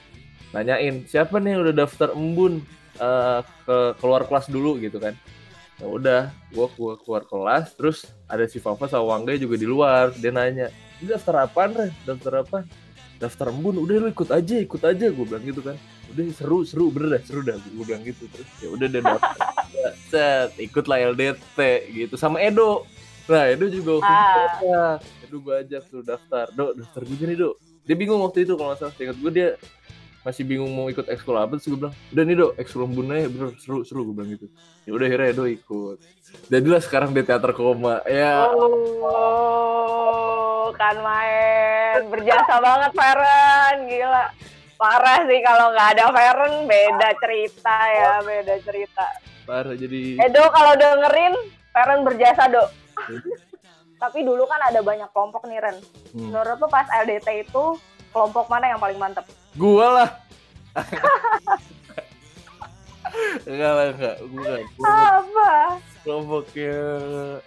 nanyain 0.50 1.02
siapa 1.06 1.38
nih 1.38 1.56
yang 1.56 1.62
udah 1.66 1.74
daftar 1.74 2.08
embun 2.14 2.62
eh, 2.98 3.40
ke 3.66 3.76
keluar 3.98 4.22
kelas 4.26 4.46
dulu? 4.50 4.78
Gitu 4.78 4.98
kan. 4.98 5.14
Ya 5.76 5.86
udah 5.86 6.20
gua, 6.56 6.72
gua 6.72 6.96
keluar 6.96 7.22
kelas 7.28 7.76
terus 7.76 8.08
ada 8.26 8.48
si 8.48 8.56
Fafa 8.56 8.88
sama 8.88 9.16
Wangai 9.16 9.36
juga 9.36 9.60
di 9.60 9.68
luar 9.68 10.08
dia 10.16 10.32
nanya 10.32 10.72
ini 10.96 11.12
daftar 11.12 11.44
apaan 11.44 11.76
Re? 11.76 11.92
daftar 12.08 12.32
apa? 12.40 12.58
Daftar 13.20 13.52
embun 13.52 13.80
udah 13.84 13.96
lu 14.00 14.08
ikut 14.08 14.28
aja 14.32 14.56
ikut 14.60 14.80
aja 14.80 15.06
gue 15.12 15.24
bilang 15.28 15.44
gitu 15.44 15.60
kan. 15.60 15.76
Udah 16.12 16.24
seru 16.32 16.64
seru 16.64 16.88
bener 16.88 17.16
dah 17.16 17.22
seru 17.24 17.40
dah 17.44 17.56
gue 17.60 17.84
bilang 17.84 18.00
gitu 18.04 18.24
terus. 18.32 18.48
Ya 18.64 18.68
udah 18.72 18.86
dia 18.88 19.02
daftar. 19.04 19.36
Set 20.12 20.56
ikut 20.56 20.84
lah 20.88 20.98
LDT 21.12 21.58
gitu 21.92 22.14
sama 22.16 22.40
Edo. 22.40 22.88
Nah 23.28 23.44
Edo 23.52 23.68
juga 23.68 24.00
Ah. 24.08 24.96
Edo 25.24 25.36
gue 25.44 25.54
ajak 25.60 25.84
tuh 25.92 26.00
daftar. 26.00 26.48
Do 26.56 26.72
daftar 26.72 27.02
juga 27.04 27.24
nih 27.28 27.36
do 27.36 27.60
dia 27.84 27.94
bingung 27.94 28.18
waktu 28.24 28.48
itu 28.48 28.56
kalau 28.56 28.72
nggak 28.72 28.80
salah 28.80 28.96
ingat 28.96 29.16
gue 29.20 29.30
dia 29.30 29.48
masih 30.26 30.42
bingung 30.42 30.74
mau 30.74 30.90
ikut 30.90 31.06
ekskul 31.06 31.38
apa 31.38 31.54
terus 31.54 31.70
gue 31.70 31.78
bilang 31.78 31.94
udah 32.10 32.24
nih 32.26 32.34
do 32.34 32.50
ekskul 32.58 32.82
embun 32.82 33.14
aja. 33.14 33.30
Bener 33.30 33.54
seru 33.62 33.86
seru 33.86 34.02
gue 34.10 34.14
bilang 34.18 34.34
gitu. 34.34 34.50
Ya 34.82 34.90
udah 34.90 35.06
akhirnya 35.06 35.30
Edo 35.30 35.46
ikut. 35.46 36.02
Jadilah 36.50 36.82
sekarang 36.82 37.14
di 37.14 37.22
teater 37.22 37.54
koma 37.54 38.02
ya. 38.10 38.50
Oh 39.06 39.54
kan 40.74 40.98
main. 40.98 42.10
Berjasa 42.10 42.58
banget 42.58 42.90
Feren 42.90 43.86
gila. 43.86 44.34
Parah 44.74 45.22
sih 45.30 45.40
kalau 45.46 45.70
nggak 45.70 45.88
ada 45.94 46.10
Feren 46.10 46.66
beda 46.66 47.14
cerita 47.22 47.76
ya 47.86 48.18
beda 48.26 48.58
cerita. 48.66 49.06
Parah 49.46 49.78
jadi 49.78 50.18
Edo 50.26 50.42
kalau 50.50 50.74
dengerin 50.74 51.38
Feren 51.70 52.02
berjasa 52.02 52.50
do 52.50 52.66
tapi 54.02 54.26
dulu 54.26 54.44
kan 54.44 54.60
ada 54.60 54.82
banyak 54.82 55.08
kelompok 55.14 55.48
nih 55.48 55.56
Ren. 55.62 55.78
Hmm. 56.12 56.28
menurut 56.28 56.60
lu 56.60 56.68
pas 56.68 56.84
LDT 57.04 57.48
itu 57.48 57.64
kelompok 58.12 58.48
mana 58.52 58.72
yang 58.72 58.80
paling 58.80 59.00
mantep 59.00 59.24
gua 59.56 59.86
lah. 60.02 60.10
Enggak 63.48 63.72
lah 63.72 63.86
enggak. 63.92 64.16
Bukan 64.28 64.60
apa? 64.84 65.52
kelompoknya. 66.06 66.78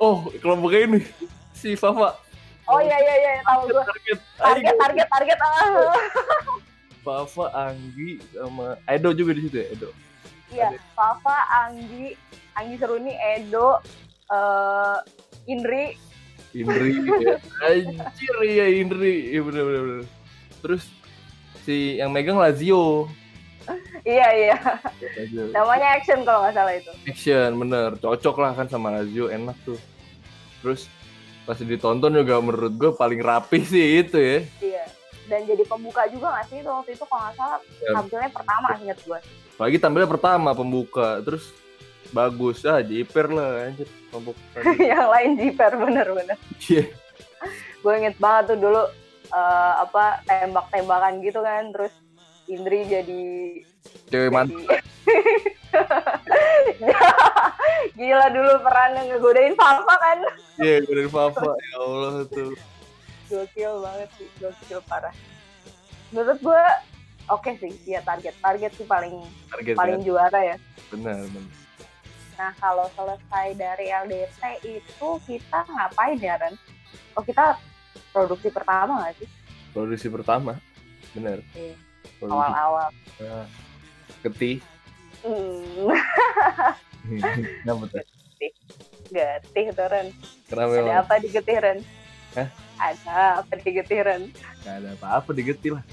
Oh 0.01 0.27
kelompoknya 0.43 0.79
ini. 0.89 1.01
Si 1.55 1.79
Fafa. 1.79 2.19
Oh 2.69 2.79
iya 2.83 2.97
iya 3.01 3.15
iya. 3.17 3.33
Tahu 3.47 3.71
gue 3.71 3.83
target 3.85 4.19
target 4.37 4.73
Ayo, 4.73 4.81
target 4.83 5.07
target. 5.09 5.37
Ah. 5.41 5.93
Fafa 6.99 7.45
Anggi 7.55 8.19
sama 8.35 8.77
Edo 8.85 9.09
juga 9.15 9.31
di 9.33 9.47
situ 9.47 9.57
ya 9.57 9.67
Edo? 9.71 9.89
Iya, 10.49 10.69
Fafa, 10.97 11.37
Anggi, 11.65 12.17
Anggi 12.57 12.75
Seruni, 12.81 13.13
Edo, 13.13 13.77
eh 14.33 14.97
Indri, 15.45 15.93
Indri 16.57 16.97
ya. 17.21 17.37
anjir 17.69 18.35
ya 18.45 18.65
Indri. 18.69 19.33
Iya 19.33 19.41
bener 19.45 19.63
bener 19.65 19.81
bener. 19.81 20.05
Terus 20.61 20.83
si 21.69 21.77
yang 21.95 22.09
megang 22.09 22.33
Lazio 22.35 23.05
iya 24.01 24.27
iya, 24.33 24.57
Lazio. 25.13 25.53
namanya 25.53 25.93
action 25.93 26.25
kalau 26.25 26.41
nggak 26.41 26.55
salah 26.55 26.73
itu. 26.73 26.89
action 27.05 27.49
bener 27.55 27.93
cocok 27.95 28.35
lah 28.35 28.51
kan 28.53 28.65
sama 28.65 28.89
Lazio 28.91 29.29
enak 29.29 29.53
tuh 29.61 29.77
terus 30.59 30.89
pas 31.45 31.53
ditonton 31.55 32.09
juga 32.11 32.41
menurut 32.41 32.73
gue 32.73 32.91
paling 32.91 33.17
rapi 33.19 33.61
sih 33.71 34.01
itu 34.01 34.17
ya 34.17 34.39
Iya. 34.59 34.85
Dan 35.29 35.45
jadi 35.45 35.61
pembuka 35.61 36.09
juga 36.09 36.33
nggak 36.33 36.45
sih 36.47 36.57
itu 36.57 36.65
waktu 36.67 36.91
itu 36.91 37.05
kalau 37.05 37.21
nggak 37.21 37.35
salah 37.35 37.59
Ya. 37.77 37.91
tampilnya 37.93 38.29
pertama 38.33 38.67
inget 38.75 38.97
gue. 38.99 39.19
Apalagi 39.53 39.77
tampilnya 39.77 40.09
pertama 40.09 40.49
pembuka, 40.51 41.07
terus 41.21 41.53
bagus 42.09 42.65
ah 42.65 42.81
jiper 42.81 43.29
lah 43.29 43.69
anjir 43.69 43.85
kelompok 44.09 44.33
Yang 44.89 45.05
lain 45.07 45.29
jiper 45.37 45.71
bener-bener. 45.75 46.37
Iya. 46.59 46.89
Gue 47.77 47.93
inget 47.95 48.17
banget 48.17 48.43
tuh 48.49 48.57
dulu 48.59 48.81
eh, 49.29 49.73
apa 49.79 50.23
tembak-tembakan 50.23 51.19
gitu 51.19 51.39
kan, 51.39 51.69
terus 51.69 51.93
Indri 52.45 52.83
jadi 52.83 53.23
Cewek 54.07 54.29
mantap. 54.29 54.57
jadi- 54.57 54.81
Gila 57.91 58.27
dulu 58.29 58.53
perannya 58.59 59.01
ngegodain 59.07 59.53
Fafa 59.53 59.95
kan. 59.95 60.19
Iya, 60.57 60.81
gue 60.81 60.93
dari 60.95 61.09
Papa. 61.09 61.51
Ya 61.53 61.75
Allah 61.77 62.25
tuh. 62.25 62.51
gokil 63.29 63.73
banget 63.79 64.09
sih 64.17 64.25
gokil 64.35 64.81
parah 64.83 65.13
menurut 66.09 66.41
gue 66.41 66.63
oke 67.29 67.51
sih 67.55 67.69
ya 67.85 68.01
target 68.01 68.33
target 68.35 68.73
sih 68.73 68.89
paling 68.89 69.21
Target 69.45 69.77
paling 69.77 70.01
kan. 70.01 70.03
juara 70.03 70.39
ya 70.43 70.57
Benar, 70.89 71.29
benar. 71.29 71.53
nah 72.33 72.51
kalau 72.57 72.89
selesai 72.89 73.53
dari 73.53 73.93
LDT 73.93 74.41
itu 74.65 75.09
kita 75.23 75.61
ngapain 75.61 76.17
ya 76.17 76.41
Ren? 76.41 76.57
oh 77.13 77.21
kita 77.21 77.53
produksi 78.13 78.49
pertama 78.49 79.05
nggak 79.05 79.15
sih 79.21 79.29
Produksi 79.69 80.09
pertama. 80.09 80.57
Benar. 81.13 81.45
Iya. 81.53 81.77
Produksi 82.17 82.33
awal-awal 82.33 82.89
nah, 83.21 83.45
Ketih. 84.25 84.57
hmm, 85.21 85.93
Kenapa 87.63 87.83
tuh? 87.89 88.05
getih 89.09 89.65
tuh 89.73 89.87
Ren 89.89 90.07
Kenapa 90.45 90.73
ada 90.77 90.93
apa 91.01 91.13
di 91.17 91.27
getih 91.33 91.57
Ren 91.57 91.79
Hah? 92.37 92.47
ada 92.77 93.41
apa 93.41 93.53
di 93.57 93.69
getih 93.73 93.99
Ren 94.05 94.23
Gak 94.63 94.75
ada 94.83 94.89
apa-apa 94.99 95.31
digetil 95.31 95.79
lah. 95.79 95.85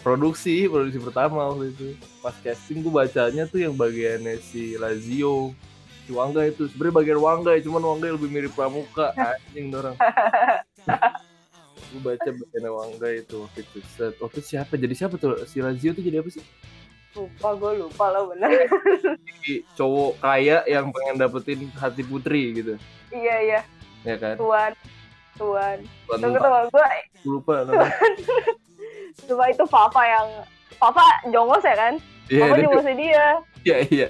Produksi, 0.00 0.70
produksi 0.70 1.02
pertama 1.02 1.50
waktu 1.50 1.74
itu. 1.74 1.88
Pas 2.22 2.32
casting 2.38 2.78
gue 2.80 2.94
bacanya 2.94 3.44
tuh 3.50 3.58
yang 3.58 3.74
bagiannya 3.74 4.38
si 4.38 4.78
Lazio. 4.78 5.50
Si 6.06 6.14
Wangga 6.14 6.46
itu. 6.46 6.70
Sebenernya 6.70 6.94
bagian 7.02 7.20
Wangga 7.20 7.58
ya, 7.58 7.60
cuman 7.66 7.82
Wangga 7.82 8.14
lebih 8.14 8.30
mirip 8.30 8.54
Pramuka. 8.54 9.10
Anjing 9.18 9.74
tuh 9.74 9.78
orang. 9.82 9.96
gue 11.86 12.00
baca 12.02 12.28
bagiannya 12.28 12.70
Wangga 12.70 13.08
itu 13.12 13.36
waktu 13.40 13.60
itu. 13.62 13.78
Set. 13.88 14.14
Waktu 14.16 14.38
itu 14.38 14.48
siapa? 14.48 14.72
Jadi 14.74 14.94
siapa 14.94 15.14
tuh? 15.16 15.38
Si 15.44 15.58
Lazio 15.58 15.90
tuh 15.90 16.00
jadi 16.00 16.20
apa 16.20 16.30
sih? 16.30 16.44
lupa 17.16 17.48
gue 17.56 17.72
lupa 17.80 18.12
lo 18.12 18.28
bener 18.28 18.68
Si 19.40 19.64
cowok 19.72 20.20
kaya 20.20 20.60
yang 20.68 20.92
pengen 20.92 21.16
dapetin 21.16 21.72
hati 21.72 22.04
putri 22.04 22.52
gitu 22.52 22.76
iya 23.08 23.36
iya 23.40 23.60
ya 24.04 24.16
kan 24.20 24.36
tuan 24.36 24.72
tuan 25.34 25.80
Tuan 26.04 26.18
tunggu 26.20 26.36
tunggu 26.36 26.68
gue 26.68 26.88
lupa 27.24 27.64
namanya. 27.64 27.88
coba 29.26 29.44
itu 29.48 29.64
Papa 29.64 30.02
yang 30.04 30.28
Papa 30.76 31.04
jongos 31.32 31.64
ya 31.64 31.72
kan 31.74 31.92
iya 32.28 32.40
Papa 32.44 32.54
dia- 32.54 32.64
jongosnya 32.68 32.94
dia 32.94 33.26
iya 33.64 33.76
iya 33.88 34.08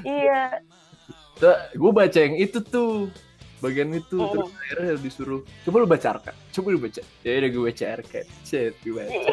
iya 0.00 0.40
gue 1.76 1.92
baca 1.92 2.16
yang 2.16 2.34
itu 2.34 2.64
tuh 2.64 3.12
bagian 3.58 3.88
itu 3.90 4.16
Mm. 4.16 4.30
terus 4.30 4.50
akhirnya 4.54 4.92
disuruh 4.98 5.40
coba 5.62 5.76
lu 5.78 5.86
baca 5.86 6.08
arka 6.10 6.32
coba 6.50 6.68
lu 6.68 6.78
baca. 6.78 7.00
Ya 7.22 7.30
udah 7.36 7.48
gue 7.48 7.62
baca 7.64 7.84
arka 7.90 8.20
chat 8.42 8.74
gue 8.78 8.92
baca. 8.92 9.32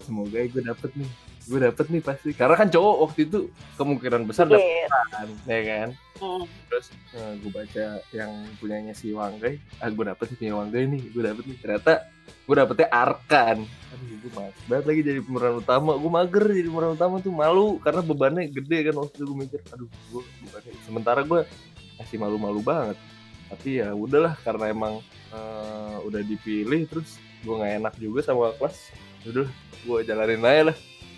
Semoga 0.00 0.38
gue 0.40 0.62
dapet 0.62 0.90
nih. 0.94 1.10
Gue 1.46 1.58
dapet 1.62 1.86
nih 1.88 2.02
pasti. 2.02 2.30
Karena 2.32 2.54
kan 2.54 2.66
cowok 2.66 2.96
waktu 3.00 3.20
itu 3.24 3.38
kemungkinan 3.74 4.26
besar 4.26 4.46
dapet 4.46 4.66
Iya. 4.66 4.88
kan 5.10 5.28
ya 5.46 5.60
kan? 5.62 5.90
Hmm. 6.16 6.48
terus 6.66 6.88
eh, 7.12 7.32
gue 7.38 7.52
baca 7.52 7.84
yang 8.10 8.30
punyanya 8.56 8.92
si 8.92 9.12
Wanggai. 9.12 9.60
Ah 9.78 9.86
gue 9.86 10.00
dapet 10.02 10.26
nih 10.26 10.38
punya 10.40 10.54
Wanggai 10.56 10.82
nih. 10.88 11.02
Gue 11.12 11.22
dapet 11.22 11.44
nih. 11.44 11.56
Ternyata 11.60 11.92
gue 12.42 12.54
dapetnya 12.56 12.88
Arkan. 12.88 13.58
Aduh 13.62 14.16
gue 14.18 14.30
males 14.32 14.58
banget 14.66 14.84
lagi 14.86 15.00
jadi 15.04 15.20
pemeran 15.20 15.54
utama. 15.56 15.92
Gue 15.94 16.10
mager 16.10 16.44
jadi 16.48 16.66
pemeran 16.66 16.92
utama 16.94 17.14
tuh. 17.20 17.30
Malu 17.30 17.78
karena 17.78 18.00
bebannya 18.00 18.42
gede 18.48 18.78
kan 18.86 18.94
waktu 18.96 19.14
itu 19.14 19.24
gue 19.24 19.38
mikir. 19.38 19.60
Aduh 19.70 19.86
gue 19.86 20.22
bebannya 20.42 20.72
sementara 20.82 21.20
gue 21.22 21.40
masih 21.96 22.16
malu-malu 22.16 22.60
banget 22.60 22.96
tapi 23.46 23.78
ya 23.78 23.94
udahlah 23.94 24.34
karena 24.42 24.70
emang 24.70 24.94
eh, 25.30 25.96
udah 26.02 26.22
dipilih 26.22 26.86
terus 26.90 27.18
gue 27.46 27.54
nggak 27.54 27.74
enak 27.82 27.94
juga 28.02 28.20
sama 28.26 28.50
kelas 28.58 28.90
udah 29.26 29.48
gue 29.86 29.98
jalanin 30.06 30.42
aja 30.42 30.62
lah. 30.72 30.76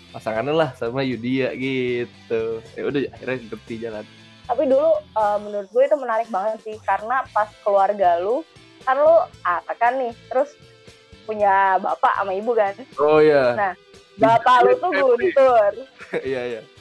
Pasangannya 0.09 0.53
lah 0.57 0.69
sama 0.73 1.05
Yudia 1.05 1.53
gitu. 1.53 2.65
Ya 2.73 2.81
udah 2.81 3.01
akhirnya 3.13 3.37
ngerti 3.45 3.75
jalan. 3.77 4.05
Tapi 4.49 4.63
dulu 4.65 4.89
eh, 4.97 5.37
menurut 5.45 5.69
gue 5.69 5.83
itu 5.85 5.97
menarik 5.97 6.29
banget 6.33 6.57
sih 6.65 6.77
karena 6.81 7.21
pas 7.29 7.49
keluarga 7.61 8.17
lu 8.17 8.41
kan 8.87 8.95
lu 8.95 9.15
apa 9.43 9.75
kan 9.75 9.99
nih 9.99 10.15
terus 10.31 10.55
punya 11.29 11.77
bapak 11.77 12.13
sama 12.17 12.33
ibu 12.33 12.57
kan? 12.57 12.73
Oh 12.97 13.21
ya 13.21 13.53
Nah, 13.53 13.73
bapak 14.17 14.65
lu 14.65 14.73
tuh 14.81 14.89
Guntur. 14.93 15.73
Iya 16.25 16.41
iya 16.57 16.61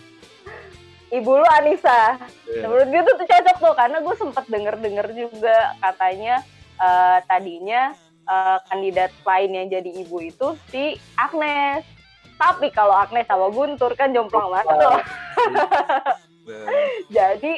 ibu 1.12 1.30
lu 1.40 1.46
Anissa. 1.48 2.20
Iya. 2.48 2.64
Nah, 2.64 2.68
menurut 2.68 2.88
gue 2.92 3.02
tuh 3.04 3.26
cocok 3.26 3.56
tuh 3.60 3.74
karena 3.74 3.98
gue 4.04 4.14
sempet 4.16 4.44
denger-denger 4.48 5.06
juga 5.16 5.56
katanya 5.80 6.34
eh, 6.78 7.18
tadinya 7.24 7.82
eh, 8.28 8.58
kandidat 8.68 9.12
lain 9.24 9.50
yang 9.56 9.66
jadi 9.72 9.90
ibu 10.04 10.16
itu 10.20 10.48
si 10.68 10.96
Agnes. 11.16 11.84
Tapi 12.38 12.70
kalau 12.70 12.94
Agnes 12.94 13.26
sama 13.26 13.50
Guntur 13.50 13.98
kan 13.98 14.14
jomplang 14.14 14.46
banget 14.52 14.66
tuh. 14.78 14.98
Nah, 16.46 16.68
jadi 17.16 17.52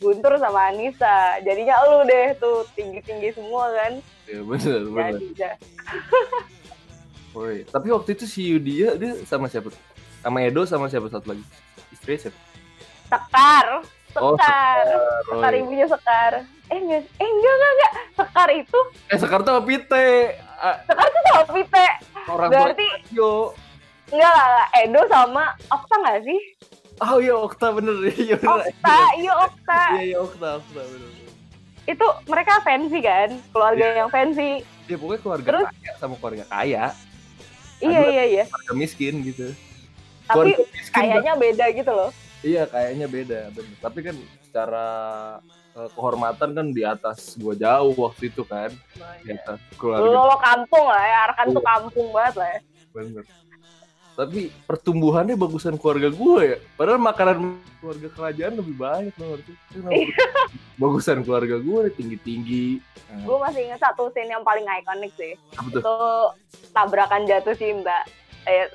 Guntur 0.00 0.36
sama 0.36 0.72
Anissa. 0.72 1.40
Jadinya 1.40 1.80
lu 1.88 2.04
deh 2.04 2.36
tuh 2.36 2.68
tinggi-tinggi 2.76 3.32
semua 3.32 3.72
kan. 3.72 3.92
Ya 4.28 4.40
bener 4.44 4.80
bener. 4.92 5.12
Jadi 5.16 5.26
dah. 5.38 5.54
Woi, 7.30 7.62
tapi 7.62 7.94
waktu 7.94 8.18
itu 8.18 8.26
si 8.26 8.42
Yudia 8.50 8.98
dia 8.98 9.14
sama 9.22 9.46
siapa? 9.46 9.70
Sama 10.18 10.42
Edo 10.42 10.66
sama 10.66 10.90
siapa 10.90 11.06
satu 11.06 11.30
lagi? 11.30 11.46
Istri 11.94 12.26
siapa 12.26 12.50
Sekar. 13.10 13.66
Oh, 14.14 14.34
Sekar. 14.38 14.86
Sekar, 14.86 15.22
Sekar 15.26 15.52
ibunya 15.58 15.86
Sekar. 15.90 16.32
Eh 16.70 16.78
enggak 16.78 17.02
eh 17.18 17.26
enggak 17.26 17.54
enggak 17.58 17.72
enggak 17.74 17.92
Sekar 18.14 18.48
itu? 18.54 18.78
Eh 19.10 19.18
sekarang 19.18 19.42
tuh 19.42 19.54
Pite 19.66 20.08
Sekar 20.86 21.06
tuh 21.10 21.22
sama 21.26 21.44
Pite 21.50 21.86
orang 22.30 22.48
berarti 22.54 22.88
yo. 23.10 23.50
Enggak 24.14 24.30
lah 24.30 24.46
enggak. 24.46 24.68
Edo 24.86 25.00
sama 25.10 25.44
Okta 25.66 25.94
nggak 25.98 26.18
sih? 26.22 26.40
Oh 27.02 27.18
iya 27.18 27.34
Okta 27.34 27.66
bener. 27.74 27.96
Iya 28.14 28.34
bener. 28.38 28.62
Okta 28.70 28.98
iya 29.18 29.32
Okta. 29.34 29.82
Iya 29.98 30.02
iya 30.14 30.16
Okta 30.22 30.48
Okta 30.62 30.82
bener 30.86 31.10
itu 31.88 32.06
mereka 32.30 32.62
fancy 32.62 33.02
kan? 33.02 33.34
Keluarga 33.50 33.86
yang 33.98 34.10
fancy. 34.14 34.62
Ya 34.86 34.94
pokoknya 34.94 35.20
keluarga 35.26 35.46
Terus? 35.50 35.66
kaya 35.74 35.92
sama 35.98 36.14
keluarga 36.22 36.44
kaya. 36.46 36.84
Iya 37.82 37.98
Aduh. 37.98 38.12
iya 38.14 38.24
iya. 38.30 38.44
keluarga 38.46 38.74
miskin 38.78 39.14
gitu. 39.26 39.50
Tapi 40.30 40.54
Keluarga 40.54 40.70
miskin 40.70 40.94
kayaknya 40.94 41.32
beda 41.34 41.66
gitu 41.74 41.90
loh 41.90 42.10
Iya 42.40 42.64
kayaknya 42.64 43.06
beda 43.06 43.40
bener. 43.50 43.76
Tapi 43.78 43.98
kan 44.00 44.16
secara 44.40 44.86
eh, 45.70 45.88
kehormatan 45.92 46.50
kan 46.50 46.66
di 46.68 46.82
atas 46.82 47.36
gua 47.36 47.52
jauh 47.52 47.92
waktu 47.94 48.28
itu 48.28 48.42
kan. 48.42 48.72
Di 49.20 49.34
atas 49.34 49.60
lu 49.60 49.76
keluarga 49.76 50.08
lo 50.24 50.36
kampung 50.36 50.86
lah 50.86 51.04
ya 51.04 51.18
Arkan 51.28 51.46
tuh 51.50 51.60
Iya. 51.60 51.70
kampung 51.70 52.08
banget 52.10 52.34
lah 52.36 52.48
ya 52.48 52.60
bener. 52.90 53.24
Tapi 54.10 54.40
pertumbuhannya 54.66 55.32
bagusan 55.32 55.76
keluarga 55.76 56.08
gua 56.10 56.44
ya. 56.44 56.56
Padahal 56.74 56.98
makanan 56.98 57.36
keluarga 57.78 58.08
kerajaan 58.10 58.52
lebih 58.56 58.74
banyak 58.74 59.14
loh 59.16 59.36
itu. 59.36 59.52
Bagusan 60.80 61.20
keluarga 61.20 61.56
gua 61.56 61.88
tinggi 61.88 62.16
tinggi. 62.18 62.66
gue 63.10 63.36
masih 63.36 63.66
inget 63.66 63.82
satu 63.82 64.06
scene 64.14 64.30
yang 64.30 64.46
paling 64.46 64.62
ikonik 64.62 65.10
sih 65.18 65.34
Apa 65.58 65.66
tuh? 65.66 65.82
itu 65.82 65.94
tabrakan 66.70 67.26
jatuh 67.26 67.58
cinta 67.58 68.06
eh, 68.46 68.70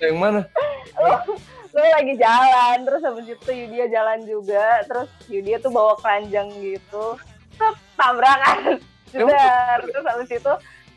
Yang 0.00 0.16
mana? 0.16 0.40
lu 1.04 1.12
lagi 1.72 2.14
jalan 2.14 2.76
terus 2.82 3.00
habis 3.00 3.26
itu 3.28 3.50
Yudia 3.50 3.86
jalan 3.88 4.18
juga 4.22 4.82
terus 4.84 5.08
Yudia 5.26 5.56
tuh 5.58 5.70
bawa 5.70 5.94
keranjang 5.96 6.50
gitu 6.54 7.14
Set, 7.52 7.76
tabrakan 7.94 8.80
Jedar. 9.12 9.78
terus 9.82 10.04
habis 10.04 10.30
itu 10.30 10.52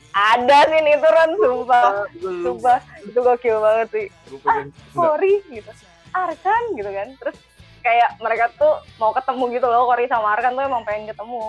ada 0.10 0.60
sih 0.64 0.80
nih 0.80 0.98
turun 0.98 1.32
sumpah 1.36 1.86
sumpah 2.16 2.78
itu 3.02 3.18
gokil 3.18 3.58
banget 3.60 3.88
sih 3.90 4.08
Gue. 4.28 4.38
Enggak. 4.40 4.66
Kori 4.94 5.34
gitu 5.48 5.72
Arkan 6.12 6.64
gitu 6.72 6.88
kan 6.88 7.08
terus 7.18 7.38
kayak 7.80 8.10
mereka 8.18 8.46
tuh 8.56 8.74
mau 8.96 9.10
ketemu 9.12 9.44
gitu 9.52 9.66
loh 9.66 9.86
Kori 9.86 10.06
sama 10.06 10.34
Arkan 10.34 10.54
tuh 10.54 10.64
emang 10.64 10.84
pengen 10.84 11.10
ketemu 11.10 11.42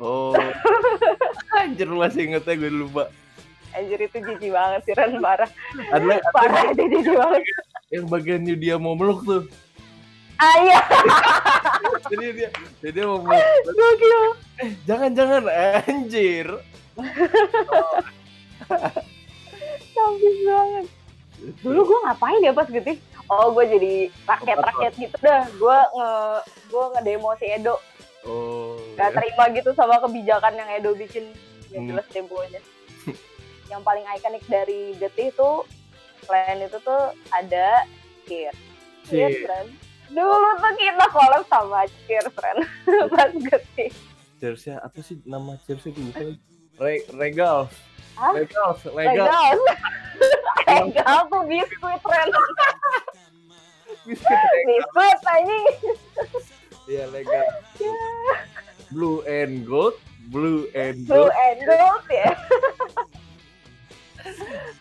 Oh. 0.00 0.32
Anjir 1.60 1.84
lu 1.84 2.00
masih 2.00 2.24
ingetnya 2.26 2.56
gue 2.56 2.72
lupa. 2.72 3.12
anjir 3.70 4.00
itu 4.00 4.18
jijik 4.18 4.50
banget 4.50 4.82
sih 4.82 4.94
Ren 4.96 5.20
parah 5.20 5.46
parah 6.32 6.62
itu 6.66 6.82
jijik 6.90 7.14
banget 7.14 7.44
yang 7.90 8.06
bagian 8.06 8.46
dia 8.46 8.78
mau 8.78 8.94
meluk 8.94 9.20
tuh. 9.22 9.42
ah 10.38 10.54
iya 10.58 10.78
Jadi 12.10 12.26
dia 12.32 12.48
jadi 12.80 12.92
dia 12.92 13.04
mau 13.04 13.18
meluk. 13.18 13.38
gokil 13.66 14.22
Jangan 14.82 15.10
jangan 15.12 15.42
anjir. 15.46 16.46
Sampis 19.90 20.36
banget 20.44 20.86
dulu 21.64 21.80
gue 21.82 21.98
ngapain 22.04 22.36
ya 22.38 22.52
pas 22.52 22.68
gitu 22.68 23.00
oh 23.26 23.48
gue 23.50 23.64
jadi 23.66 23.92
rakyat-rakyat 24.28 24.92
gitu 24.94 25.16
dah 25.18 25.48
gue 25.48 25.78
nge 25.90 26.10
gue 26.68 26.84
ngedemo 26.94 27.30
si 27.36 27.46
Edo 27.48 27.76
Oh. 28.20 28.76
gak 29.00 29.16
terima 29.16 29.48
gitu 29.48 29.72
sama 29.72 29.96
kebijakan 29.96 30.52
yang 30.52 30.68
Edo 30.70 30.92
bikin 30.92 31.32
yang 31.72 31.88
Hmm. 31.88 31.96
jelas 31.96 32.04
demonya 32.12 32.60
yang 33.66 33.80
paling 33.80 34.04
ikonik 34.12 34.44
dari 34.44 34.92
Getih 35.00 35.32
tuh 35.32 35.64
selain 36.22 36.58
itu 36.60 36.78
tuh 36.78 37.02
ada 37.30 37.84
Cheers 38.24 38.56
Cheers. 39.04 39.42
friend 39.42 39.68
dulu 40.10 40.32
tuh 40.56 40.72
kita 40.74 41.06
collab 41.08 41.42
sama 41.46 41.80
Cheers 42.04 42.28
friend 42.30 42.58
pas 43.12 43.30
Getih 43.30 43.90
Cheersnya 44.36 44.78
apa 44.78 44.98
sih 45.00 45.20
nama 45.22 45.54
cheersnya 45.60 45.90
itu 45.90 46.00
bukan 46.06 46.28
Re 46.76 47.04
Regal. 47.12 47.68
Hah? 48.14 48.32
Regal, 48.32 48.72
Regal. 48.86 49.28
Regal 50.66 51.18
tuh 51.26 51.42
biskuit 51.44 52.00
friend 52.00 52.32
Biskuit 54.02 54.32
Regal. 54.32 54.64
biskuit 54.66 55.18
anjing 55.26 55.64
Iya, 56.86 57.04
Regal. 57.12 57.44
Blue 58.88 59.20
and 59.22 59.62
gold, 59.62 59.94
blue 60.26 60.66
and 60.72 61.04
blue 61.04 61.28
gold. 61.28 61.36
and 61.38 61.58
gold 61.62 62.04
ya 62.08 62.32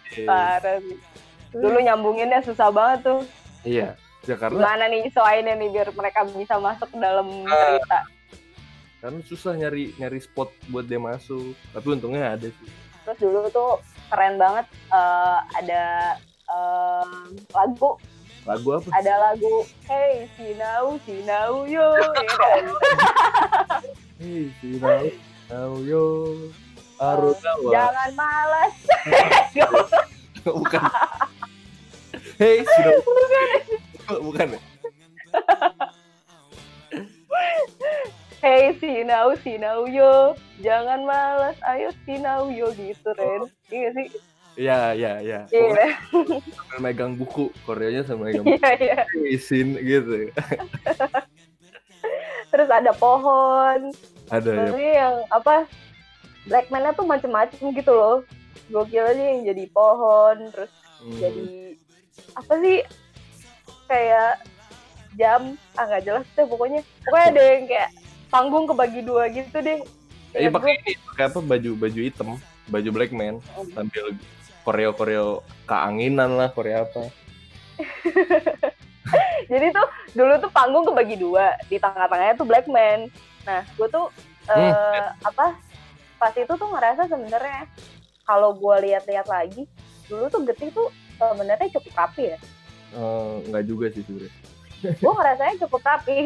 Iya. 0.09 0.25
parah 0.25 0.77
sih 0.81 0.97
dulu 1.51 1.77
nyambunginnya 1.79 2.41
susah 2.41 2.69
banget 2.69 2.99
tuh 3.05 3.21
Iya. 3.61 3.97
Ya 4.21 4.35
karena 4.35 4.55
gimana 4.55 4.83
nih 4.87 5.09
soalnya 5.09 5.53
nih 5.53 5.69
biar 5.69 5.89
mereka 5.91 6.23
bisa 6.27 6.55
masuk 6.55 6.85
ke 6.85 6.97
dalam 6.97 7.27
Ah. 7.43 7.55
cerita 7.75 7.99
karena 8.99 9.19
susah 9.23 9.53
nyari 9.53 9.95
nyari 9.95 10.19
spot 10.19 10.51
buat 10.67 10.83
dia 10.83 10.99
masuk. 10.99 11.55
Tapi 11.71 11.87
untungnya 11.89 12.35
ada 12.35 12.47
sih. 12.47 12.69
terus 13.01 13.15
dulu 13.17 13.47
tuh 13.47 13.71
keren 14.07 14.35
banget 14.35 14.67
eh, 14.89 15.37
ada 15.55 15.83
em, 16.45 17.11
lagu 17.49 17.95
Lagu 18.43 18.69
apa? 18.75 18.87
ada 18.93 19.13
lagu 19.21 19.63
Hey 19.83 20.27
Sinau 20.33 20.99
Sinau 21.03 21.63
yo 21.63 21.85
ya 21.95 22.27
kan? 22.29 22.63
Hey, 24.15 24.51
Sinau, 24.59 25.03
Sinau, 25.47 25.71
yo. 25.81 26.05
Arunawa. 26.97 27.69
jangan 27.71 28.09
malas 28.13 28.75
Bukan. 30.43 30.81
Hey, 32.39 32.63
Sinau. 32.71 32.95
Bukan. 34.23 34.55
ya? 34.55 34.59
Hey 38.39 38.71
Sinau 38.79 39.35
Sinau 39.35 39.83
yo 39.85 40.31
jangan 40.63 41.03
malas 41.03 41.59
ayo 41.67 41.91
Sinau 42.07 42.47
yo 42.47 42.71
gitu 42.71 43.11
Ren 43.11 43.51
iya 43.67 43.89
sih 43.91 44.07
Iya, 44.55 44.91
iya, 44.91 45.11
iya. 45.19 45.39
Iya, 45.47 45.95
sambil 46.11 46.79
megang 46.83 47.15
buku, 47.15 47.47
koreonya 47.63 48.03
sama 48.03 48.27
megang 48.27 48.43
buku. 48.43 48.59
iya, 48.59 48.75
iya. 48.75 48.99
Isin 49.23 49.79
gitu. 49.79 50.27
Terus 52.51 52.67
ada 52.67 52.91
pohon, 52.91 53.95
Ada 54.27 54.49
ya. 54.51 54.59
Maksudnya 54.59 54.93
yang 54.97 55.15
apa 55.31 55.63
Blackman-nya 56.43 56.91
tuh 56.91 57.07
macem-macem 57.07 57.71
gitu 57.71 57.91
loh. 57.93 58.17
Gokil 58.67 59.05
aja 59.05 59.23
yang 59.31 59.47
jadi 59.47 59.63
pohon, 59.71 60.51
terus 60.51 60.71
Hmm. 60.99 61.15
jadi 61.15 61.47
apa 62.35 62.53
sih? 62.61 62.77
Kayak 63.89 64.43
jam 65.17 65.57
ah 65.75 65.83
nggak 65.89 66.03
jelas 66.05 66.25
deh 66.37 66.45
pokoknya. 66.45 66.81
Pokoknya 67.05 67.27
ada 67.33 67.43
yang 67.43 67.63
kayak 67.65 67.89
panggung 68.29 68.65
kebagi 68.69 69.01
dua 69.01 69.23
gitu 69.33 69.57
deh. 69.59 69.79
Iya 70.37 70.53
pakai 70.53 70.77
ini, 70.77 70.93
pakai 71.09 71.23
apa? 71.33 71.39
Baju 71.41 71.71
baju 71.73 71.99
hitam, 71.99 72.29
baju 72.69 72.89
black 72.93 73.11
man. 73.11 73.41
Gue, 73.41 73.65
sambil 73.73 74.05
koreo 74.61 74.91
koreo 74.93 75.27
keanginan 75.65 76.37
lah 76.37 76.53
koreo 76.53 76.85
apa. 76.85 77.09
jadi 79.51 79.73
tuh 79.73 79.87
dulu 80.13 80.33
tuh 80.37 80.51
panggung 80.53 80.85
kebagi 80.85 81.17
dua. 81.17 81.57
Di 81.65 81.81
tengah-tengahnya 81.81 82.35
tuh 82.37 82.47
Blackman 82.47 83.09
nah 83.47 83.63
gue 83.79 83.87
tuh 83.89 84.11
Hmm. 84.49 84.73
eh, 84.73 85.07
apa? 85.29 85.53
Pas 86.17 86.33
itu 86.33 86.49
tuh 86.49 86.69
ngerasa 86.73 87.05
sebenarnya 87.05 87.69
kalau 88.25 88.49
gue 88.57 88.75
lihat-lihat 88.89 89.29
lagi 89.29 89.69
dulu 90.09 90.25
tuh 90.25 90.41
getih 90.41 90.73
tuh 90.73 90.89
sebenarnya 91.19 91.67
cukup 91.75 91.93
rapi 91.95 92.23
ya. 92.31 92.37
Nggak 93.45 93.63
juga 93.67 93.85
sih 93.91 94.03
sebenarnya. 94.07 94.37
gue 95.03 95.11
ngerasanya 95.11 95.55
cukup 95.67 95.81
rapi. 95.83 96.17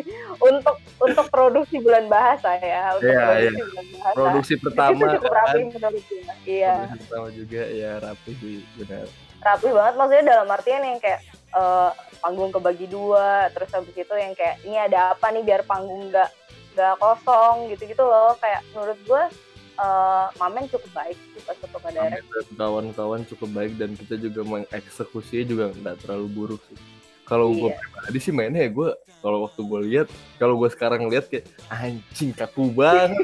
Untuk 0.52 0.76
untuk 1.00 1.26
produksi 1.32 1.80
bulan 1.80 2.12
bahasa 2.12 2.60
ya. 2.60 2.92
Untuk 3.00 3.08
Iya, 3.08 3.24
produksi 3.24 3.62
bulan 3.64 3.86
bahasa. 3.88 4.14
Produksi 4.14 4.52
itu 4.58 4.62
pertama 4.62 5.02
cukup 5.08 5.32
rapi 5.32 5.58
kan. 5.58 5.64
menurut 5.72 6.04
gue 6.04 6.20
iya. 6.44 6.74
Produksi 6.76 7.00
pertama 7.08 7.28
juga 7.32 7.62
ya 7.66 7.92
rapi 7.98 8.30
sih 8.36 8.56
benar. 8.76 9.06
rapi 9.42 9.68
banget 9.74 9.94
maksudnya 9.98 10.24
dalam 10.28 10.46
artian 10.46 10.82
yang 10.86 10.98
kayak 11.02 11.20
eh, 11.50 11.90
panggung 12.22 12.54
kebagi 12.54 12.86
dua 12.86 13.50
terus 13.50 13.74
habis 13.74 13.90
itu 13.90 14.14
yang 14.14 14.38
kayak 14.38 14.62
ini 14.62 14.78
ada 14.78 15.18
apa 15.18 15.34
nih 15.34 15.42
biar 15.42 15.66
panggung 15.66 16.14
nggak 16.14 16.30
nggak 16.72 16.94
kosong 17.00 17.66
gitu-gitu 17.72 18.04
loh. 18.04 18.36
Kayak 18.38 18.60
menurut 18.70 18.98
gue 19.02 19.22
eh, 19.74 20.26
Mamen 20.36 20.64
cukup 20.68 20.90
baik 20.92 21.16
sih 21.16 21.40
pas 21.42 21.56
Kami 21.56 21.90
dan 21.92 22.12
kawan-kawan 22.54 23.20
cukup 23.26 23.48
baik 23.50 23.72
dan 23.74 23.90
kita 23.92 24.14
juga 24.16 24.40
mengeksekusinya 24.42 25.44
juga 25.44 25.64
nggak 25.72 25.96
terlalu 26.04 26.26
buruk 26.28 26.62
sih. 26.68 26.78
Kalau 27.22 27.54
gue 27.54 27.70
Iya. 27.70 27.78
pribadi 27.78 28.18
sih 28.18 28.32
mainnya 28.34 28.66
ya 28.66 28.70
gue 28.70 28.88
kalau 29.22 29.46
waktu 29.46 29.60
gue 29.62 29.80
lihat 29.88 30.08
kalau 30.36 30.54
gue 30.58 30.68
sekarang 30.68 31.06
lihat 31.08 31.26
kayak 31.26 31.48
anjing 31.68 32.30
kaku 32.30 32.68
banget. 32.68 33.16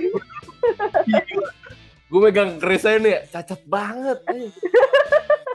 gue 2.09 2.21
megang 2.21 2.57
kerisnya 2.57 2.97
nih 2.99 3.17
cacat 3.29 3.61
banget. 3.65 4.19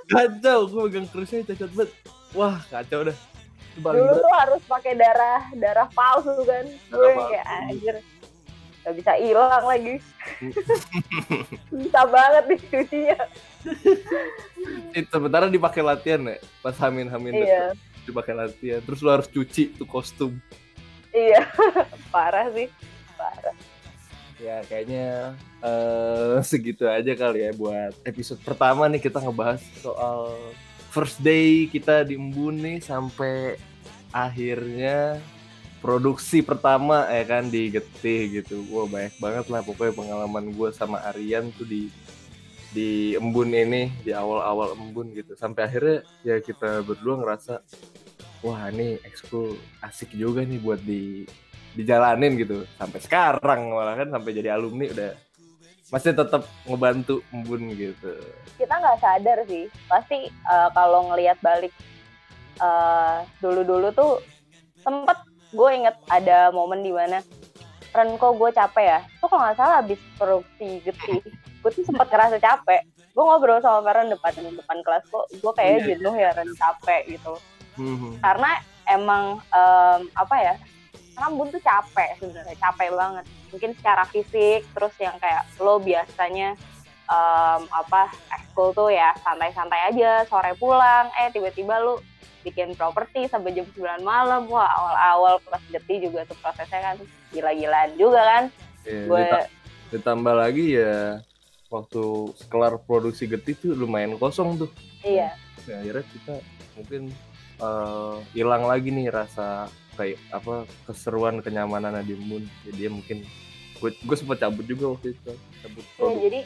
Kacau, 0.05 0.59
gue 0.69 0.81
megang 0.85 1.07
kerisnya 1.09 1.41
cacat 1.49 1.71
banget. 1.73 1.91
Wah 2.33 2.57
kacau 2.67 3.07
dah. 3.07 3.17
Dulu 3.73 4.13
tuh 4.21 4.33
harus 4.37 4.61
pakai 4.69 4.93
darah 4.93 5.49
darah 5.57 5.89
palsu 5.97 6.45
kan 6.45 6.65
gue 6.69 7.09
kayak 7.33 7.45
anjir 7.65 7.95
nggak 8.83 8.95
bisa 8.99 9.11
hilang 9.15 9.63
lagi. 9.63 9.95
Susah 11.71 12.05
banget 12.11 12.43
nih 12.51 12.59
cucinya 12.67 13.19
Itu 14.91 15.07
sementara 15.07 15.47
dipakai 15.47 15.79
latihan 15.79 16.21
ya, 16.27 16.37
pas 16.59 16.75
hamin-hamin 16.75 17.47
iya. 17.47 17.71
dipakai 18.03 18.35
latihan. 18.35 18.83
Terus 18.83 18.99
lu 18.99 19.09
harus 19.09 19.27
cuci 19.31 19.79
tuh 19.79 19.87
kostum. 19.87 20.35
iya. 21.15 21.47
Parah 22.13 22.51
sih. 22.51 22.67
Parah. 23.15 23.55
Ya 24.43 24.59
kayaknya 24.67 25.39
eh 25.63 26.43
segitu 26.43 26.83
aja 26.83 27.15
kali 27.15 27.47
ya 27.47 27.55
buat 27.55 27.95
episode 28.03 28.43
pertama 28.43 28.91
nih 28.91 28.99
kita 28.99 29.23
ngebahas 29.23 29.63
soal 29.79 30.35
first 30.91 31.23
day 31.23 31.71
kita 31.71 32.03
di 32.03 32.19
Embun 32.19 32.59
nih 32.59 32.83
sampai 32.83 33.55
akhirnya 34.11 35.23
produksi 35.83 36.39
pertama 36.39 37.03
ya 37.11 37.27
kan 37.27 37.51
di 37.51 37.67
Getih 37.67 38.39
gitu. 38.39 38.63
Wah 38.71 38.87
banyak 38.87 39.19
banget 39.19 39.45
lah 39.51 39.59
pokoknya 39.67 39.91
pengalaman 39.91 40.55
gue 40.55 40.69
sama 40.71 41.03
Aryan 41.11 41.51
tuh 41.51 41.67
di 41.67 41.91
di 42.71 43.13
Embun 43.19 43.51
ini 43.51 43.91
di 43.99 44.15
awal-awal 44.15 44.79
Embun 44.79 45.11
gitu. 45.11 45.35
Sampai 45.35 45.67
akhirnya 45.67 46.07
ya 46.23 46.39
kita 46.39 46.87
berdua 46.87 47.19
ngerasa 47.19 47.59
wah 48.47 48.71
ini 48.71 48.95
ekskul 49.03 49.59
asik 49.83 50.15
juga 50.15 50.47
nih 50.47 50.63
buat 50.63 50.79
di 50.79 51.27
dijalanin 51.73 52.37
gitu 52.37 52.69
sampai 52.77 52.99
sekarang 53.01 53.73
malah 53.73 53.97
kan 53.97 54.13
sampai 54.13 54.29
jadi 54.29 54.53
alumni 54.53 54.93
udah 54.93 55.11
masih 55.89 56.13
tetap 56.13 56.45
ngebantu 56.69 57.25
embun 57.33 57.73
gitu 57.73 58.13
kita 58.61 58.73
nggak 58.77 59.01
sadar 59.01 59.37
sih 59.49 59.65
pasti 59.89 60.29
eh, 60.29 60.69
kalau 60.77 61.09
ngelihat 61.09 61.37
balik 61.41 61.73
eh, 62.61 63.17
dulu-dulu 63.41 63.89
tuh 63.93 64.13
sempet 64.85 65.32
gue 65.53 65.69
inget 65.71 65.95
ada 66.09 66.49
momen 66.49 66.81
di 66.81 66.89
mana 66.89 67.21
Ren 67.93 68.17
kok 68.17 68.41
gue 68.41 68.49
capek 68.49 68.85
ya? 68.89 68.99
Tuh 69.21 69.29
kalau 69.29 69.45
nggak 69.45 69.53
salah 69.53 69.85
habis 69.85 70.01
produksi 70.17 70.81
getih 70.81 71.21
gue 71.61 71.69
tuh 71.71 71.85
sempet 71.85 72.09
ngerasa 72.09 72.41
capek. 72.41 72.81
Gue 73.13 73.21
ngobrol 73.23 73.61
sama 73.61 73.85
Feren 73.85 74.09
depan 74.09 74.33
depan 74.33 74.77
kelas 74.81 75.05
kok 75.07 75.29
gue 75.29 75.51
kayak 75.53 75.71
Iya. 75.77 75.85
jenuh 75.93 76.15
ya 76.17 76.29
Ren 76.33 76.49
capek 76.57 77.01
gitu. 77.07 77.33
Hmm, 77.77 78.17
karena 78.17 78.51
emang 78.89 79.23
em, 79.49 80.01
apa 80.13 80.35
ya 80.37 80.53
karena 81.13 81.29
Bun 81.29 81.53
tuh 81.53 81.61
capek 81.61 82.09
sebenarnya 82.17 82.57
capek 82.57 82.89
banget. 82.91 83.25
Mungkin 83.53 83.71
secara 83.77 84.03
fisik 84.09 84.65
terus 84.73 84.93
yang 84.97 85.13
kayak 85.21 85.45
lo 85.61 85.77
biasanya 85.77 86.57
em, 87.05 87.61
apa 87.69 88.09
ekskul 88.33 88.73
tuh 88.73 88.89
ya 88.89 89.13
santai-santai 89.21 89.93
aja 89.93 90.25
sore 90.25 90.57
pulang 90.57 91.13
eh 91.21 91.29
tiba-tiba 91.29 91.77
lu 91.77 92.01
bikin 92.43 92.75
properti 92.75 93.25
sampai 93.25 93.51
jam 93.51 93.65
9 93.65 94.03
malam. 94.03 94.45
Wah 94.45 94.67
awal-awal 94.69 95.33
pas 95.43 95.63
getih 95.65 96.07
juga 96.07 96.23
tuh 96.23 96.37
prosesnya 96.37 96.79
kan 96.83 96.95
gila-gilaan 97.31 97.91
juga 97.95 98.21
kan. 98.21 98.43
Ya, 98.83 98.99
gue 99.07 99.19
dita- 99.19 99.49
ditambah 99.91 100.35
lagi 100.35 100.65
ya 100.75 101.23
waktu 101.67 102.03
kelar 102.47 102.77
produksi 102.79 103.25
getih 103.25 103.55
tuh 103.55 103.73
lumayan 103.73 104.15
kosong 104.15 104.59
tuh. 104.59 104.69
Iya. 105.01 105.33
Ya, 105.63 105.75
akhirnya 105.79 106.05
kita 106.05 106.33
mungkin 106.75 107.03
eh, 107.55 108.15
hilang 108.33 108.63
lagi 108.65 108.89
nih 108.89 109.07
rasa 109.07 109.65
kayak 109.93 110.17
apa 110.29 110.65
keseruan 110.83 111.37
kenyamanan 111.39 112.01
di 112.01 112.17
embun 112.17 112.41
jadi 112.65 112.89
ya 112.89 112.91
mungkin 112.91 113.21
gue 113.77 113.93
gue 113.93 114.17
sempat 114.17 114.41
cabut 114.41 114.65
juga 114.65 114.89
waktu 114.89 115.13
itu 115.13 115.31
cabut 115.61 115.85
produksi 115.93 116.21
jadi 116.23 116.41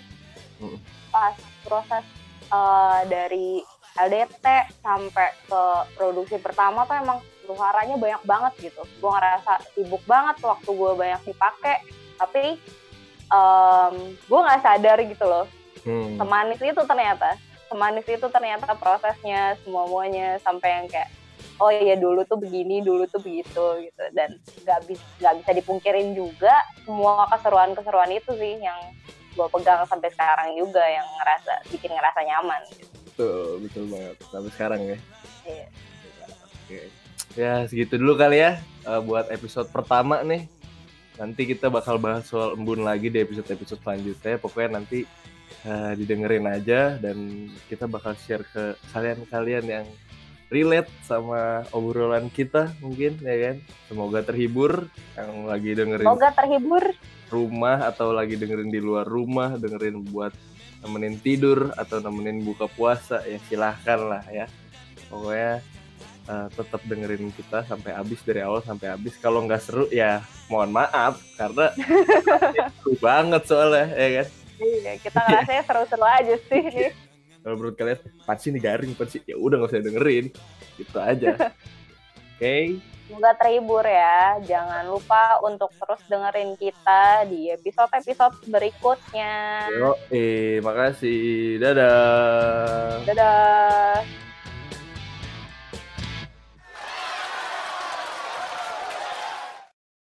Mm. 0.57 0.73
pas 1.07 1.37
proses 1.61 2.01
eh, 2.43 2.99
dari 3.07 3.61
LDT 3.97 4.45
sampai 4.85 5.27
ke 5.49 5.61
produksi 5.97 6.37
pertama 6.37 6.85
tuh 6.85 6.97
emang 6.97 7.19
luarannya 7.47 7.97
banyak 7.97 8.23
banget 8.27 8.53
gitu. 8.71 8.83
Gue 9.01 9.11
ngerasa 9.11 9.63
sibuk 9.73 10.03
banget 10.05 10.37
waktu 10.43 10.69
gue 10.69 10.91
banyak 10.93 11.21
dipakai, 11.33 11.75
tapi 12.19 12.61
gue 14.27 14.39
nggak 14.39 14.61
sadar 14.63 14.97
gitu 15.03 15.25
loh. 15.25 15.45
Hmm. 15.87 16.19
Semanis 16.19 16.59
itu 16.59 16.81
ternyata, 16.83 17.39
semanis 17.71 18.07
itu 18.07 18.27
ternyata 18.27 18.75
prosesnya 18.75 19.55
semua 19.63 19.87
muanya 19.87 20.35
sampai 20.43 20.69
yang 20.83 20.87
kayak 20.91 21.09
oh 21.57 21.71
iya 21.73 21.95
dulu 21.97 22.21
tuh 22.27 22.37
begini, 22.37 22.83
dulu 22.83 23.07
tuh 23.07 23.23
begitu 23.23 23.65
gitu. 23.87 24.03
Dan 24.11 24.35
nggak 24.67 24.79
bisa 24.85 25.05
nggak 25.23 25.35
bisa 25.41 25.51
dipungkirin 25.55 26.13
juga 26.13 26.53
semua 26.83 27.25
keseruan-keseruan 27.31 28.11
itu 28.11 28.31
sih 28.35 28.59
yang 28.59 28.77
gue 29.37 29.47
pegang 29.53 29.85
sampai 29.87 30.09
sekarang 30.11 30.57
juga 30.57 30.83
yang 30.83 31.05
ngerasa 31.05 31.53
bikin 31.71 31.95
ngerasa 31.95 32.19
nyaman. 32.27 32.61
Betul, 33.17 33.65
betul 33.65 33.83
banget. 33.89 34.15
Sampai 34.29 34.51
sekarang 34.53 34.81
ya. 34.85 34.97
Iya. 35.49 35.65
Oke. 36.53 36.79
Ya, 37.33 37.53
segitu 37.65 37.97
dulu 37.97 38.13
kali 38.13 38.45
ya 38.45 38.61
eh, 38.61 39.01
buat 39.01 39.33
episode 39.33 39.73
pertama 39.73 40.21
nih. 40.21 40.45
Nanti 41.17 41.49
kita 41.49 41.73
bakal 41.73 41.97
bahas 41.97 42.29
soal 42.29 42.53
embun 42.53 42.85
lagi 42.85 43.09
di 43.09 43.17
episode-episode 43.17 43.81
selanjutnya. 43.81 44.37
Pokoknya 44.37 44.77
nanti 44.77 45.01
eh, 45.65 45.91
didengerin 45.97 46.45
aja 46.45 47.01
dan 47.01 47.49
kita 47.65 47.89
bakal 47.89 48.13
share 48.13 48.45
ke 48.45 48.77
kalian-kalian 48.93 49.65
yang 49.65 49.87
relate 50.53 50.87
sama 51.01 51.65
obrolan 51.73 52.29
kita 52.29 52.69
mungkin 52.85 53.17
ya 53.25 53.49
kan. 53.49 53.57
Semoga 53.89 54.21
terhibur 54.21 54.85
yang 55.17 55.49
lagi 55.49 55.73
dengerin 55.73 56.05
Semoga 56.05 56.29
terhibur. 56.37 56.85
rumah 57.33 57.81
atau 57.89 58.13
lagi 58.13 58.37
dengerin 58.37 58.69
di 58.69 58.77
luar 58.77 59.09
rumah, 59.09 59.57
dengerin 59.57 60.05
buat 60.05 60.31
nemenin 60.87 61.19
tidur 61.19 61.75
atau 61.75 61.99
nemenin 61.99 62.41
buka 62.41 62.71
puasa 62.71 63.21
ya 63.27 63.37
silahkan 63.51 63.99
lah 63.99 64.23
ya. 64.31 64.47
Pokoknya 65.11 65.59
eh, 66.31 66.47
tetap 66.55 66.81
dengerin 66.87 67.29
kita 67.35 67.67
sampai 67.67 67.91
habis 67.93 68.23
dari 68.23 68.41
awal 68.41 68.63
sampai 68.63 68.95
habis. 68.95 69.19
Kalau 69.19 69.43
nggak 69.43 69.61
seru 69.61 69.85
ya 69.91 70.23
mohon 70.47 70.71
maaf 70.71 71.19
karena 71.35 71.75
seru 72.79 72.95
banget 72.97 73.43
soalnya 73.43 73.87
ya 73.93 74.09
kan. 74.23 74.27
Iya, 74.57 74.93
kita 74.97 75.19
ngerasanya 75.21 75.63
seru-seru 75.69 76.05
aja 76.07 76.35
sih. 76.49 76.65
Kalau 77.45 77.55
menurut 77.61 77.75
kalian 77.77 77.99
pasti 78.25 78.47
nih 78.49 78.61
garing 78.63 78.91
pasti 78.97 79.21
ya 79.23 79.37
udah 79.37 79.61
nggak 79.61 79.71
usah 79.71 79.85
dengerin 79.85 80.25
gitu 80.81 80.97
aja. 80.97 81.29
Oke, 82.37 82.77
Semoga 83.07 83.31
terhibur 83.39 83.87
ya. 83.87 84.35
Jangan 84.43 84.83
lupa 84.91 85.39
untuk 85.47 85.71
terus 85.79 86.03
dengerin 86.11 86.59
kita 86.59 87.23
di 87.31 87.47
episode-episode 87.55 88.35
berikutnya. 88.51 89.63
Yo, 89.71 89.95
eh, 90.11 90.59
makasih. 90.59 91.55
Dadah. 91.55 93.07
Dadah. 93.07 94.03